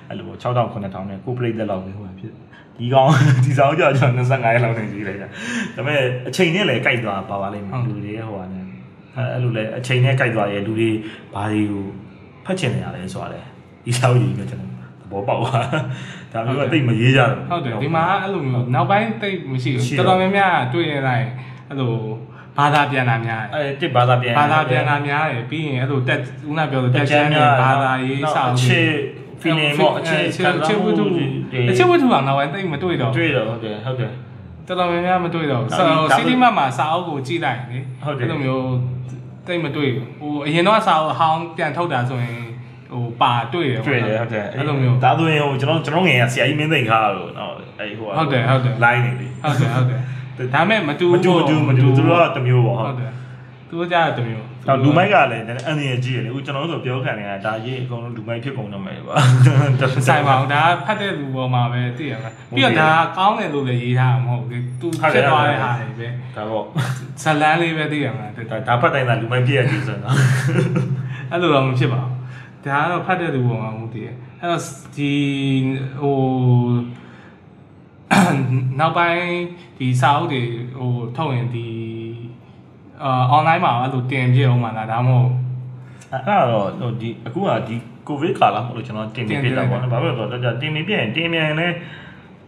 [0.09, 2.33] အဲ့လို6000 9000နဲ့ကိုပရိသတ်လောက်ပဲဟိုဖြစ်
[2.77, 3.09] ဒီကောင်
[3.45, 5.33] ဒီဆောင်ကြောကျွန်တော်25ရက်လောက်နေကြီးလိုက်တာဒါ
[5.77, 8.65] ပေမဲ့အချိန်နဲ့လည်းကြိုက်သွားပါပါလိမ့်မယ်လူတွေဟိုဟာနဲ့
[9.17, 10.91] အဲ့လိုလေအချိန်နဲ့ကြိုက်သွားရဲ့လူတွေ
[11.35, 11.85] ဘာတွေကို
[12.45, 13.41] ဖတ်ချင်နေရလဲဆိုတာလေ
[13.85, 14.73] ဒီဆောက်ကြီးပဲကျွန်တော်
[15.13, 15.67] ဘောပေါက်သွား
[16.33, 21.27] ဒါမျိုးကတိတ်မရေးကြဘူးဟုတ်တယ်ဒီမှာအဲ့လိုမျိုးနောက်ပိုင်းတိတ်မရှိရှိဘူးတော့တော်တော်များများတွေ့ရလိုက်
[21.69, 21.93] အဲ့လို
[22.59, 28.89] ဘာသာပြန်တာများတယ်အဲတစ်ဘာသာပြန်ဘာသာပြန်တာများတယ်ပြီးရင်အဲ့လိုတက်ဦးနာပြောလို့တက်ချမ်းတွေဘာသာရေးစာအုပ်ချစ်
[29.41, 31.05] ဖီလင်ပေါ့အခြေချစ်ချစ်ဝတ္ထု
[31.69, 34.11] အချစ်ဝတ္ထုကနောက်ပိုင်းတိတ်မတွေ့တော့တွေ့တော့ဟုတ်တယ်ဟုတ်တယ်
[34.67, 38.67] တော်တော်များများမတွေ့တော့ဒါဆိုဒါစီတီမတ်မှာစာအုပ်ကိုကြည့်လိုက်လေဟုတ်တယ်အဲ့လိုမျိုး
[39.47, 42.43] တိတ်မတွေ့ဘူးဟိုအရင်တော့စာအုပ်အဟောင်းပြန်ထုတ်တာဆိုရင်
[42.93, 50.01] ဟိုပါတွေ့တယ်တွေ့တယ်ဟုတ်တယ်အဲ့လိုမျိုးဒါဆိုရင်ဟိုကျွန်တော်ကျွန်တော်ငယ်ကဆရာကြီးမင်းသိန်ခါလို့နော်အဲဟိုဟုတ်တယ်ဟုတ်တယ် line နေပြီဟုတ်တယ်ဟုတ်တယ်
[50.55, 53.13] ဒါပေမဲ့မတူမတူမတူမတူသူတို့ကတစ်မျိုးပေါ့ဟုဟုတ်တ်တယ်
[53.69, 59.15] သူတို့ကြားတစ်မျိုးတော့လူမိုက်ကလည်းအန်ရကြီးရလေဦးကျွန်တော်တို့ဆိုပြောခံနေတာဒါရေးအကုန်လုံးလူမိုက်ဖြစ်ကုန်တော့မယ်ကွာ
[60.09, 66.65] ဆိုင်ပါအောင်ဒါဖတ်တဲ့လူပေါ်မှာပဲသိရမှာပြီးတော့ဒါကောင်းတယ်လို့လည်းရေးထားမှာမဟုတ်ဘူးသူဖြစ်သွားတဲ့ဟာတွေပဲဒါပေါ့
[67.23, 70.15] ဇလန်းလေးပဲသိရမှာဒါဒါဒါဖတ်တိုင်းသာလူမိုက်ဖြစ်ရကြီးဆိုတော့
[71.31, 72.22] အဲ့လိုတော့မဖြစ်ပါဘူး
[72.67, 74.63] ဒါကတော့ဖတ်တဲ့လူပေါ်မှာမဟုတ်သေးတယ်အဲ့တော့
[74.97, 75.13] ဒီ
[76.01, 76.21] ဟို
[78.81, 79.25] နောက်ပိုင်း
[79.79, 80.43] ဒီစာအုပ်တွေ
[80.79, 81.69] ဟိုထုတ်ရင်ဒီ
[83.03, 85.31] အာ online မှာအဲ့လိုတင်ပြအောင်မှာလားဒါမှမဟုတ်
[86.13, 91.69] အဲ့ဒါတော့ဟိုဒီအခုကဒီကိုဗစ်ကာလမဟုတ်လို့ကျွန်တော်တင်ပြပြတာပေါ့နော်ဘာဖြစ်လို့လဲဆိုတော့တင်ပြပြရင်တင်မြန်လဲ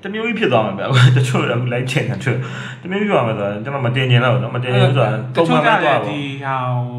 [0.02, 0.84] တမျိုးကြီးဖြစ်သွားမှာဗျ
[1.16, 2.38] တချို့တော့လိုက်ချင်တယ်တချို့
[2.82, 6.56] တမျိုးကြီးဖြစ်သွားမှာဆိုတော့ကျွန်တော်မတင်ချင်တော့ဘူးနော်မတင်ဘူးဆိုတာတချို့ကြသွားတယ်ပါဒီဟာ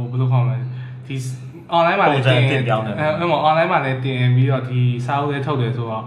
[0.10, 0.58] ဟိုဘယ်လိုခေါ်မလဲ
[1.08, 1.16] ဒီ
[1.74, 6.04] online မှာလည်းပုံစံတင်တင်ပြောင်းတယ်အဲအဲ့မှာ online မှာလည်းတင်ပြီးတော့ဒီစာအုပ်လေးထုတ်တယ်ဆိုတော့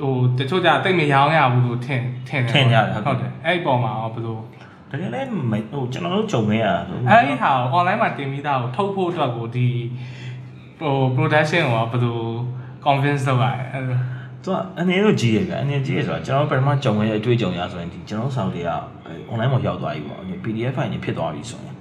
[0.00, 4.38] ဟိုတချို့ကြတိတ်မရောင်းရဘူးလို့ထင်ထင်တယ်ထင်ကြတယ်ဟုတ်ဟုတ်တယ်တယ်အဲ့ဒီပုံမှာရောဘယ်လို
[4.90, 6.76] တကယ်လည်းမဟိုကျွန်တော်တို့ဂျုံနေရတာ
[7.10, 9.66] အဲ့ဒီဟာကို online မှာတင်ပြီးသားကိုထုတ်ဖို့အတွက်ကိုဒီ
[10.80, 12.18] ဟို production ကိုဘယ်လို
[12.84, 13.98] convince လုပ်ရလဲအဲ့လို
[14.44, 18.70] သူကအနေနဲ့ကြီးရဗျအနေကြီးရဆိုတာကျွန်တော်ပထမဂျုံရဲ့အတွေ့အကြုံရဆိုရင်ဒီကျွန်တော်ဆောင်တွေက
[19.30, 21.75] online မှာရောက်သွားပြီပေါ့ PDF file တွေဖြစ်သွားပြီဆိုရင်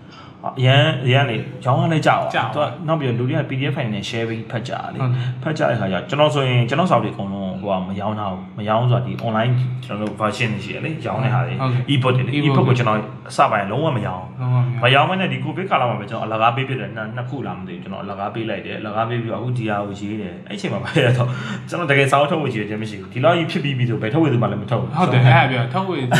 [0.59, 9.53] အရန်အရန်လေရောင်းရလဲကြောက်ကြောက်သူကနောက်ပြီးလူတွေက PDF file နဲ့ share ပြီးဖတ်ကြတယ်လေဟုတ်တယ်ဖတ်ကြတဲ့ခါကျကျွန်တော်ဆိုရင်ကျွန်တော်ဆောင်တွေအကုန်လုံးဟိုကမရောင်းတော့ဘူးမရောင်းဆိုတာဒီ online
[9.85, 21.27] ကျွန်တော်တို့ version တွေရှိရလေရောင်းတဲ့ဟာတွေဟုတ်ကဲ့ e-book တွေလေ e-book e-book ကိုကျွန်တော်အစပိုင်းလုံးဝမရောင်းလုံးဝမမရောင်းမနဲ့ဒီကိုဗစ်ကာလမှာပဲကျွန်တော်အလကားပေးပြတယ်နှစ်နှစ်ခုလားမသိဘူးကျွန်တော်အလကားပေးလိုက်တယ်အလကားပေးပြီးတော့အခုဒီဟာကိုရေးတယ်အဲ့အချိန်မှာပဲရတော့
[21.69, 26.17] ကျွန်တော်တကယ်စောင်းထုတ်ဖို့ရှိတယ်မရှိဘူးဒီလောက်ကြီးဖြစ်ပြီးပြီဆိုဘယ်ထုတ်ဝေသူမှလည်းမထုတ်ဘူးဟုတ်တယ်အဲ့ဒါပြောထုတ်ဝေသူ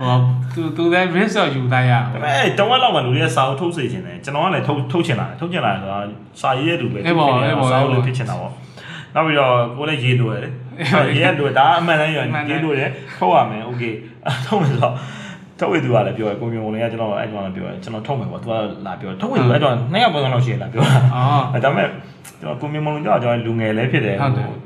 [0.00, 0.14] ဟော
[0.54, 5.98] သူသူလည်း risk တော့ယူလိုက်ရအောင်ဒါပေမဲ့တဝက်လောက်မှလူတွေကစာအုပ်ထုတ်စေချင်တယ်ကျွန်တော်ကလည်းထုတ်ထုတ်ချင်လာတယ်ထုတ်ချင်လာတယ်ဆိုတာ
[6.40, 8.52] စာရေးရတူပဲထုတ်ချင်တယ်စာအုပ်လည်းဖြစ်ချင်တာပေါ့
[9.14, 10.52] နောက်ပြီးတော့ကိုလည်းရေးလိုရတယ်
[11.16, 13.92] ရေးရလိုဒါအမှန်တမ်းရေးလိုတယ်ထုတ်ရမယ် okay
[14.46, 14.94] ထုတ်မယ်ဆိုတော့
[15.58, 18.52] ထုတ်ဝေသူကလည်းပြောရယ်ကိုမျိုးဝင်လေးကကျွန်တော်အဲ့ကြောင့်လည်းပြောရယ်ကျွန်တော်ထုတ်မယ်ပေါ့သူက
[18.86, 21.88] လာပြောထုတ်ဝေသူအဲ့ကြောင့်နှစ်ယောက်ပုံစံလောက်ရှိရလာပြောတာအော်ဒါပေမဲ့
[22.40, 24.16] ကျွန်တော်ကိုမျိုးမလုံးကြောင့်ကျွန်တော်လူငယ်လည်းဖြစ်တယ်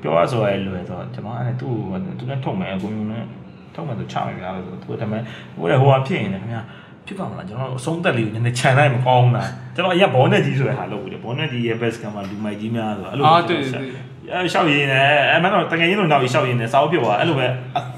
[0.02, 1.74] ပြောရဆိုရယ်လွယ်ဆိုတော့ကျွန်တော်အဲ့သူ့
[2.18, 3.24] သူနဲ့ထုတ်မယ်ကိုမျိုးနဲ့
[3.74, 5.12] ထုတ်မယ်ဆိုချမယ်များလို့ဆိုသူကတည်းက
[5.58, 6.62] ဟိုလည်းဟိုဟာဖြစ်ရင်လည်းခင်ဗျာ
[7.06, 17.46] ဖြစ်ပါမလားကျွန်တော်အဆုံးသက်လေးကိုနည်းနည်းခြံလိုက်မကောင်းလားကျွန်တော်အရက်ဘောနဲ့ကြီးဆိုတဲ့ဟာလုပ်ဘူးလေဘောနဲ့ကြီးရဲ့ best ကမှလူမိုက်ကြီးများဆိုအဲ့လိုအော်တွေ့အဲရှောက်ရင်းနဲ့အဲမတော့တကယ်ရင်းလို့နောက်ပြီးရှောက်ရင်းနဲ့စာအုပ်ပြောတာအဲ့လိုပဲ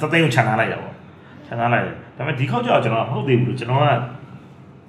[0.00, 0.92] သသိန်းကိုခြံထားလိုက်တာပေါ့
[1.46, 3.84] ခြံထားလိုက်တယ်ဒါပေမဲ့ဒီခေါက်ကျတော့ကျွန်တော်မဟုတ်သေးဘူးလို့ကျွန်တော်က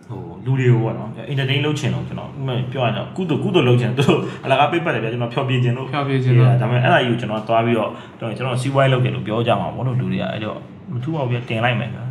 [0.08, 10.58] ဟိုလူတွေကိုပေါ့နော် entertain လုပ်ချင်တော့ကျွန်တော်ဥပမာပြောရရင်တော့ကုသိုလ်ကုသိုလ်လုပ်ချင်တယ်သူတို့အလကားပေးပတ်တယ်ဗျာကျွန်တော်ဖျော်ပြခြင်းလို့ဖျော်ပြခြင်းလို့ဒါပေမဲ့အဲ့ဒါကြီးကိုကျွန်တော်သွားပြီးတော့ကျွန်တော်စီးပွားရေးလုပ်တယ်လို့ပြောကြမှာပေါ့လို့လူတွေကအဲ့တော့
[10.94, 12.04] မထူပါဘူးဗျာတင်လိုက်မယ်ဗျာ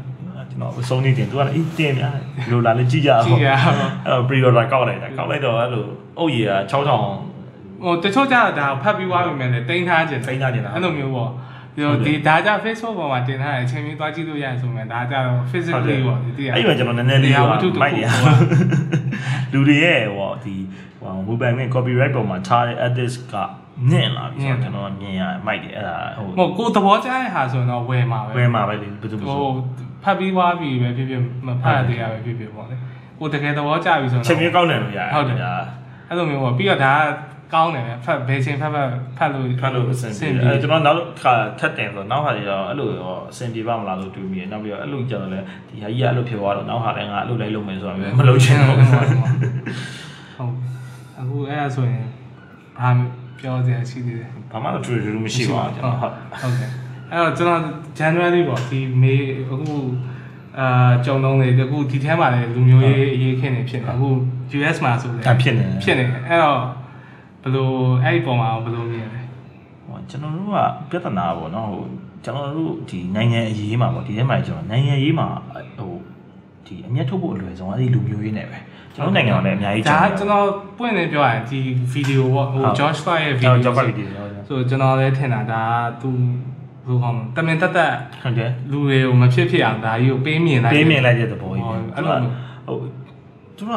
[0.50, 2.14] ကျွန်တော်အဆုံးနေတင်သူကလည်းအေးတင်များ
[2.50, 5.84] လိုလာလေကြည့်ကြအောင်ကြည့်ရအောင်အဲ့တော့ pre order ကောက်လိုက်တာကောက်လိုက်တော့အဲ့လို
[6.18, 6.38] အုတ်ရ
[6.70, 6.74] 6000
[7.82, 11.30] ဟိုတချို့ကြတော့ဒါဖတ်ပြီးွားပြီမဲ့လေတင်ထားခြင်းဖိန်းထားနေတာအဲ့လိုမျိုးပေါ့
[11.74, 18.08] ဒီလိုဒီဒါကြ Facebook ပေါ်မှာတင်ထားတဲ့အချိန်မီသွားကြည့်လို့ရတယ်ဆိုရင်ဒါကြတော့ physically ပေါ့ဒီတရားအဲ့ဒီမှာကျွန်တော်နည်းနည်းလေးနေရာဝတ္ထုတစ်ခုမိုက်နေရ
[19.52, 20.56] လူတွေရဲ့ဟောဒီ
[21.00, 23.34] ဟို mobile နဲ့ copyright ပုံမှာထားတဲ့ edits က
[23.90, 29.50] ညင်လာပြီဆိုတော့ကျွန်တော်မြင်ရမိုက်တယ်အဲ့ဒါဟိုဟိုကိုသဘောကျတဲ့ဟာဆိုရင်တော့ဝယ်မှာပဲဝယ်မှာပဲလေဘယ်သူမှဟို
[30.04, 32.74] ဖတ်ပြီးွားပြီပဲဖြစ်ဖြစ်မဖတ်သေးရပဲဖြစ်ဖြစ်ပေါ့လေ
[33.18, 35.54] ကိုတကယ်သဘောကျပြီဆိုချက်တော့မြကောက်နေလို့ရတယ်ဟုတ်တယ်ဒါ
[36.08, 36.94] အဲ့လိုမျိုးပေါ့ပြီးတော့ဒါ
[37.54, 49.08] ကောင်းတယ်ဖတ်ဘယ်ချိန်ဖတ်ဖတ်ဖတ်လို့ဖတ်လို့အဆင်ပြေတယ်အဲကျွန်တော်နောက်ခါထပ်တင်ဆိုနောက်ဟာတွေတော့အဲ့လိုရောအဆင်ပြေပါမလားလို့တွေးမိတယ်နောက်ပြီးတော့အဲ့လိုကြတော့လေဒီဟာကြီးကအဲ့လိုဖြစ်သွားတော့နောက်ဟာလည်းငါအဲ့လိုလိုက်လုပ်မယ်ဆိုတာမျိုးမလုပ်ချင်တော့ဘူးဟုတ်
[51.20, 52.04] အခုအဲ့ဒါဆိုရင်
[52.80, 52.90] ဘာ
[53.44, 56.68] ပြောစရာရှိသေးတယ်ဘာမှတော့ထွေထွေမရှိပါဘူးကျွန်တော်ဟုတ်ဟုတ်ကဲ့
[57.10, 57.60] အဲ့တော့ကျွန်တော်
[57.98, 59.56] January ပေါ့ဒီ May အခု
[60.58, 64.08] အာကြုံတော့နေအခုဒီထဲမှာလည်းလူမျိုးရေးအရေးခင်းနေဖြစ်နေအခု
[64.58, 66.60] US မှာဆိုလေအဖြစ်နေဖြစ်နေအဲ့တော့
[67.42, 67.68] ဘယ်လို
[68.02, 69.20] အဲ့ဒီပုံမှာဘယ်လိုမြင်လဲ
[69.86, 70.58] ဟိုကျွန်တော်တို့က
[70.90, 71.84] ပြဿနာပေါ့နော်ဟို
[72.24, 75.26] ကျွန်တော်တို့ဒီနိုင်ငံအရေးမှာပေါ့ဒီထဲမှာကျွန်တော်နိုင်ငံရေးမှာ
[75.78, 75.93] ဟို
[76.68, 78.58] ဒီအမျက်ထုတ်ဖို့အလွယ်ဆုံးအဲ့ဒီလူမျိုးရေးနဲ့ပဲ
[78.94, 80.46] ကျွန်တော်နိုင်ငံကလည်းအများကြီးဒါကျွန်တော်
[80.78, 81.60] ပွင့်နေပြောရရင်ဒီ
[81.92, 84.10] ဗီဒီယိုပေါ့ဟို George Floyd ရဲ့ဗီဒီယိုကြောက်ပါဗီဒီယို
[84.48, 85.62] ဆိုကျွန်တော်လည်းထင်တာဒါ
[86.00, 86.10] သူ
[86.86, 92.18] ဘယ်လိုကောင်းတမင်တက်တက်ဟုတ်တယ်လူတွေကိုမဖြစ်ဖြစ်အောင်ဒါကြီးကိုပေးမြင်လိုက်ပေးမြင်လိုက်တဲ့သဘောကြီးဟုတ်ပဲအဲ့လို
[92.66, 92.76] ဟို
[93.56, 93.72] သူက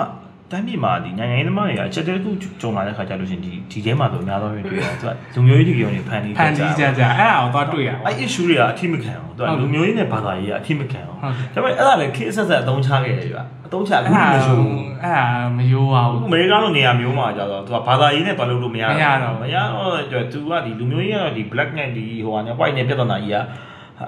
[0.52, 2.32] တိုင်းပြည်မှာဒီနိုင်ငံရေးသမားတွေကအချက်တည်းတစ်ခု
[2.62, 14.64] ကြုံလာတဲ့ခါကျလို့ရှိရင်ဒီဒီထဲမှာဆိုအများသောဖြင့်တွေ့ရတယ်သူကလူမျိုးရေးဒီကောင်တွေဖန်တီးဖန်တီးကြကြအဲ့ဒါကိုသွားတွေ့ရအောင်အဲ့ issue တွေကအထိမခံအောင်သူကလူမျိုးရေးနဲ့ဘာသာရေးကအထိမခံအောင်ဟုတ်ဒါပေမဲ့အဲ့ဒါလည်းခေတ်ဆက်ဆက်အသုံးချခဲ့တယ်ဗျအသုံးချအခုအဲ့ဒါမအဲ့ရှုံး
[15.04, 15.24] ဒါ
[15.58, 23.38] မယိုးပါဘူးအမေရိကန်လိုနေရာမျိုးမှာကြတော့သူကဘာသာရေးနဲ့သွားလို့လို့မရမရတော့ဘူးမရတော့သူကဒီလူမျိုးရေးကတော့ဒီ black နဲ့ဒီဟိုဟာနဲ့ white နဲ့ပြဿနာကြီးက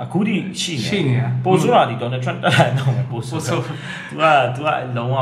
[0.03, 3.71] အခုထိရှိနေရှိနေတာပိုဆိုးတာဒီ Donald Trump တက်လာတော့မယ်ပိုဆိုးပိုဆိုးသူ
[4.19, 4.23] က
[4.55, 5.15] သူကလုံးဝ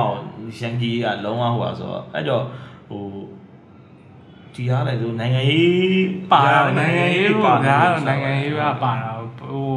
[0.59, 2.43] ရန်ကြီးကလုံးဝဟိုပါဆိုတော့အဲ့တော့
[2.89, 3.03] ဟို
[4.53, 9.69] ဒီဟာလည်းသူနိုင်ငံရေးပါတော့နိုင်ငံရေးပေါ့ဒါကတော့နိုင်ငံရေးကပါတာဟို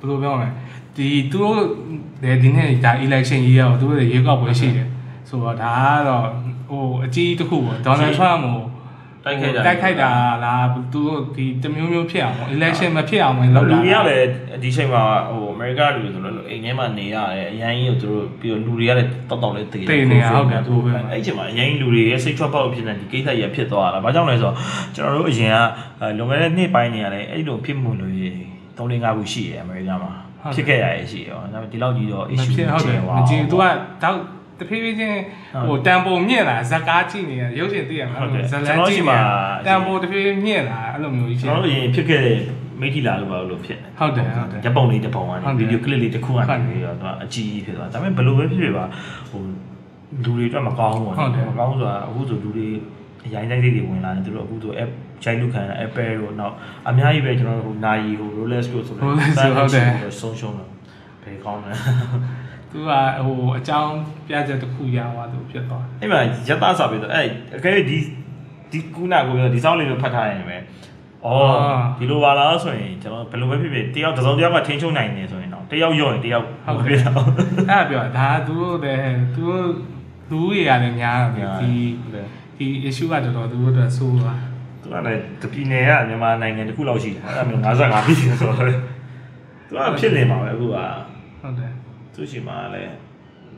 [0.00, 0.48] ဘယ်လိုပြောမလဲ
[0.96, 1.58] ဒီသူတို့
[2.22, 4.88] လည်းဒီနေ့ဒါ election ကြီးရောသူတို့ရေကောက်ပွဲရှိတယ်
[5.28, 6.26] ဆိုတော့ဒါကတော့
[6.70, 8.58] ဟိုအကြီးတစ်ခုပေါ့ဒေါ်နယ်ထရမ့်ကို
[9.24, 10.10] တိုက်ခိုက်တာတိုက်ခိုက်တာ
[10.44, 14.26] လားသူတို့ဒီတမျိုးမျိုးဖြစ်အောင်ပေါ့ election မဖြစ်အောင်ဝင်လုပ်တာလူတွေကလည်း
[14.62, 24.56] ဒီချိန်မှာဟိုအမေရိကလူတွေဆိုတော့အိမ်ထဲမှာနေရတယ်အရင်ကြီးကိုသူတို့ပြီးတော့လူတွေကလည်းတောက်တောက်လေးတည်တိတ်နေတာဟုတ်တယ်သူပဲအဲ့ချိန်မှာအရင်လူတွေရဲ့စိတ်ထွက်ပေါက်ဖြစ်နေဒီကိစ္စကြီးဖြစ်သွားတာ။ဘာကြောင့်လဲဆိုတော့
[24.94, 30.12] ကျွန်တော်တို့အရင်ကလွန်ခဲ့တဲ့နှစ်ပိုင်းနေရတယ်အဲ့လိုဖြစ်မှုလို့3 4 5ခုရှိရအမေရိကမှာ
[30.54, 33.64] ဖြစ်ခဲ့ရရရှိရော။ဒါပေမဲ့ဒီလောက်ကြီးတော့မ issue ဖြစ်ဟုတ်တယ်မကြည့် तू က
[34.02, 34.16] တော့
[34.60, 35.20] တဖြည်းဖြည်းချင်း
[35.68, 39.18] ဟိုတန်ပုံမြင့်လာဇက်ကားကြည့်နေရရုပ်ရှင်သိရမှာဇလန်ကြည့်မှာ
[39.66, 42.38] တန်ပုံတဖြည်းဖြည်းမြင့်လာအဲ့လိုမျိုးကြီးဖြစ်ကျွန်တော်တို့အရင်ဖြစ်ခဲ့တဲ့
[42.80, 48.84] မိထီလာလို့ပါလို့ဖြစ်ဟုတ်တယ်ဟုတ်တယ်ရပုံလေးတစ်ပုံကနေဟုတ်တယ်ဗီဒီယိုကလစ်လေးတစ်ခုကနေဟုတ်တယ်ပြီးတော့သူကအကြီးကြီးဖြစ်သွားဒါပေမဲ့ဘယ်လိုပဲဖြစ်ဖြစ်ပါ
[49.30, 49.40] ဟို
[50.24, 52.68] လူတွေအတွက်မကောင်းဘူးပေါ့ဟုတ်တယ်မကောင်းဆိုတာအခုဆိုလူတွေ
[53.26, 54.90] အရင်တိုင်းလေးတွေဝင်လာတယ်သူတို့အခုဆို app
[55.22, 56.54] ခြိုက်လူခံတာ Apple တို့နောက်
[56.88, 59.86] အများကြီးပဲကျွန်တော်တို့ဟိုနာယီဟို Rolex တို့ဆို Rolex တို့ဟုတ်တယ်
[60.20, 60.68] ဆုံးရှုံးတော့
[61.22, 61.72] ဘယ်ကောင်းလဲ
[62.70, 62.90] သူက
[63.26, 63.94] ဟိုအကြောင်း
[64.26, 67.98] ပြချက်တစ်ခုရသွားသူဖြစ်သွားအဲ့မှာရတစာပြီးတော့အဲ့အကယ်ဒီ
[68.72, 70.56] ဒီကုနာကိုပြောဒီစောင်းလေးကိုဖတ်ထားရင်ပဲ
[71.26, 79.66] အော်ဒီလိုပါလားဆိုရင်ကျွန်တော်ဘယ်လိုပဲဖြစ်ဖြစ်တယောက်တစ်စုံတစ်ယောက်ကထိန်းချုပ်နိုင်နေဆိုရင်တော့တယောက်ရော့ရင်တယောက်ဟုတ်ပြကဲ့တော့အဲ့ဒါပြောဒါသူတို့လည်းသူတို့
[80.30, 81.72] လူတွေရတယ်များတယ်ဒီ
[82.58, 84.38] ဒီ issue ကတော်တော်သူတို့အတွက်ဆိုးသွား
[84.82, 88.64] သူကလည်းတပြည်နယ်ကမြန်မာနိုင်ငံတစ်ခုလောက်ရှိတယ်အဲ့ဒါမျိုး55ပြည်ဆိုတော့သူ
[89.76, 90.76] ကဖြစ်နေမှာပဲအခုက
[91.40, 91.70] ဟုတ်တယ်
[92.14, 92.94] သူရှိမှာလည်း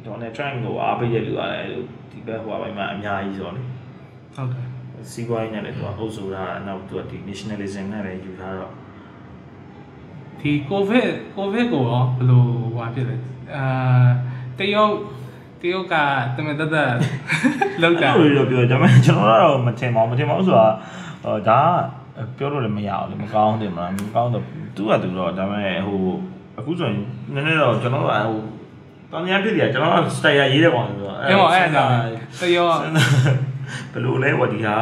[0.04, 1.68] ဒေါ်နယ်ထရန့်ကိုအားပေးတဲ့လူကလည်း
[2.10, 3.62] ဒီဘက်ဟိုဘက်မှာအများကြီးဆိုတော့လေ
[4.36, 4.66] ဟုတ်တယ်
[5.12, 8.72] စီးပွားရေးနဲ့လည်းသူကအုပ်စိုးတာနောက်သူကဒီ nationalism နဲ့လည်းယူထားတော့
[10.40, 12.42] ဒီ covid covid ကိုရောဘယ်လို
[12.74, 13.16] ဟွာဖြစ်လဲ
[13.56, 13.64] အာ
[14.58, 14.94] တရုတ်
[15.60, 15.94] တရုတ်က
[16.36, 16.92] တမန်တက်တက်
[17.82, 20.68] လောက်တာအဲ့လိုပြောဒါပေမဲ့ကျွန်တော်ကတော့မထင်ပါဘူးမထင်ပါဘူးဆိုတာ
[21.24, 21.60] ဟိုဒါ
[22.16, 24.44] ကပြောလို့လည်းမရအောင်လေမကောင်းတယ်မလားမကောင်းတော့
[24.76, 26.00] သူကသူတော့ဒါပေမဲ့ဟို
[26.58, 26.96] အခုဆိုရင်
[27.34, 28.18] နည်းနည်းတော့ကျွန်တော်ကဟို
[29.12, 31.84] တန်ရဖြစ်တယ်ကျွန်တော်ကစတိုင်ရရေးတယ်ပေါ့ဆိုတော့အဲ့ဟောအဲ့ဒါ
[32.40, 32.76] တရုတ်
[33.92, 34.76] ဘယ်လိုလဲဝဒီဟာ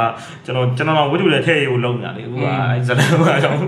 [0.44, 3.66] ကျွန်တော်ကျွန်တော်ဝိတုလည်းထည့်ရဖို့လုံးညာလေအခုကအဲဇလန်ကအကြောင်းဟု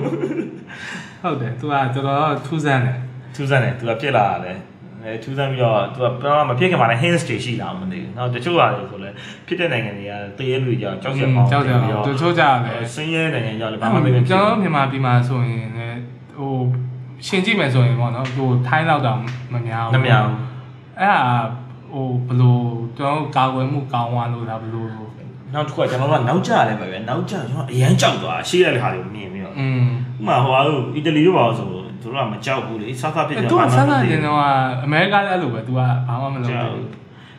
[1.32, 2.96] တ်တယ်သူကတော်တော်ထူးဆန်းတယ်
[3.34, 4.58] ထူးဆန်းတယ်သူကပြစ်လာတယ်
[5.02, 9.10] အဲထူးဆန်းပြီးတော့သူကပြောမဖြစ်ခင်မှာလည်း hints တွေရှိလာမသိဘူး။နောက်တချို့ဟာတွေဆိုလဲ
[9.46, 16.00] ဖြစ်တဲ့နိုင်ငံတွေကတရေလူကြောက်ကြောက်ရပေါင်းကြောက်ကြအောင်သူချိုးကြတယ်ဆင်းရဲနိုင်ငံကြောက်လည်းဘာမှမသိဘူးကျွန်တော်မြန်မာပြည်မှာဆိုရင်လည်း
[16.36, 16.52] ဟို
[17.27, 19.17] ရှင်းကြည့်မယ်ဆိုရင်ပေါ့နော်ဟိုထိုင်းလောက်တော့
[19.53, 20.37] မများဘူး မများဘူး
[20.99, 21.21] အဲ့ဒါ
[21.93, 22.63] ဟိုဘလို့
[22.97, 24.87] ကျွန်တော်ကာကွယ်မှုကောင်းသွားလို့လားဘလို့
[25.53, 29.85] နောက်တစ်ခုကကျွန်တော်တို့ကနောက်ကျတယ်ပဲဗျာနောက်ကျကျွန်တော်အရန်ကြောက်သွားရှေ့ရတဲ့ဟာတွေကိုမြင်ပြီးတော့ อืม
[30.19, 34.37] ဥပမာဟိုဟာတို့အီတလီတို့ပါဆိုတ သူတို့ကမကြောက်ဘူးလေဆဆဖြစ် အဲ့ ကြ သူကဆန်းဆန်းရင်တော့
[34.83, 36.87] အမေရိကလည်းအဲ့လိုပဲ तू ကဘာမှမလုပ် ကြောက် ဘူး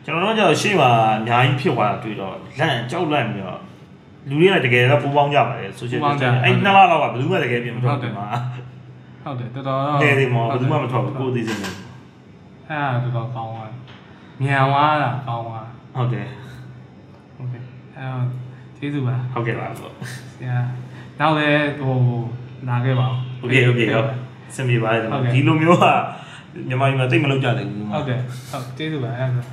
[0.05, 3.59] ကျွန်တော်တို့ကြောက်ရှေ့မှာအများကြီးဖြစ်သွားတာတွေ့တော့လန့်ကြောက်လန့်ပြီးတော့
[4.29, 5.99] လူတွေကတကယ်တော့ပူပေါင်းကြပါတယ်ဆိုရှယ်
[6.43, 8.27] အဲ့နှစ်လလောက်ကဘယ်သူမှတကယ်ပြင်မထွက်ဘူးမှာ
[9.23, 11.69] ဟုတ်တယ်တော်တော်တော့ နေနေမှာဘယ်သူမှမထွက်ဘူးကိုယ်သိစင်းနေ
[12.69, 13.71] အဲ့ဒါတော်တော်ကောင်းသွား
[14.41, 15.65] မြန်သွားတာကောင်းသွား
[15.95, 16.27] ဟုတ်တယ်
[17.35, 17.61] ဟုတ်ကဲ့
[17.95, 18.25] အဲ့တော့
[18.77, 19.91] ကျေးဇူးပါ ဟုတ်ကဲ့ပါဆို
[20.37, 20.57] ဆရာ
[21.19, 21.95] နောက်လည်းဟို
[22.69, 24.07] လာခဲ့ပါဦး โอเคโอเคဟုတ်
[24.55, 25.01] စင်ပြေပါတယ်
[25.33, 25.85] ဒီလိုမျိုးက
[26.67, 28.19] မြန်မာပြည်မှာတိတ်မလုပ်ကြနိုင်ဘူး ဟုတ်တယ်
[28.51, 29.43] ဟုတ်ကျေးဇူးပါအဲ့ဒါ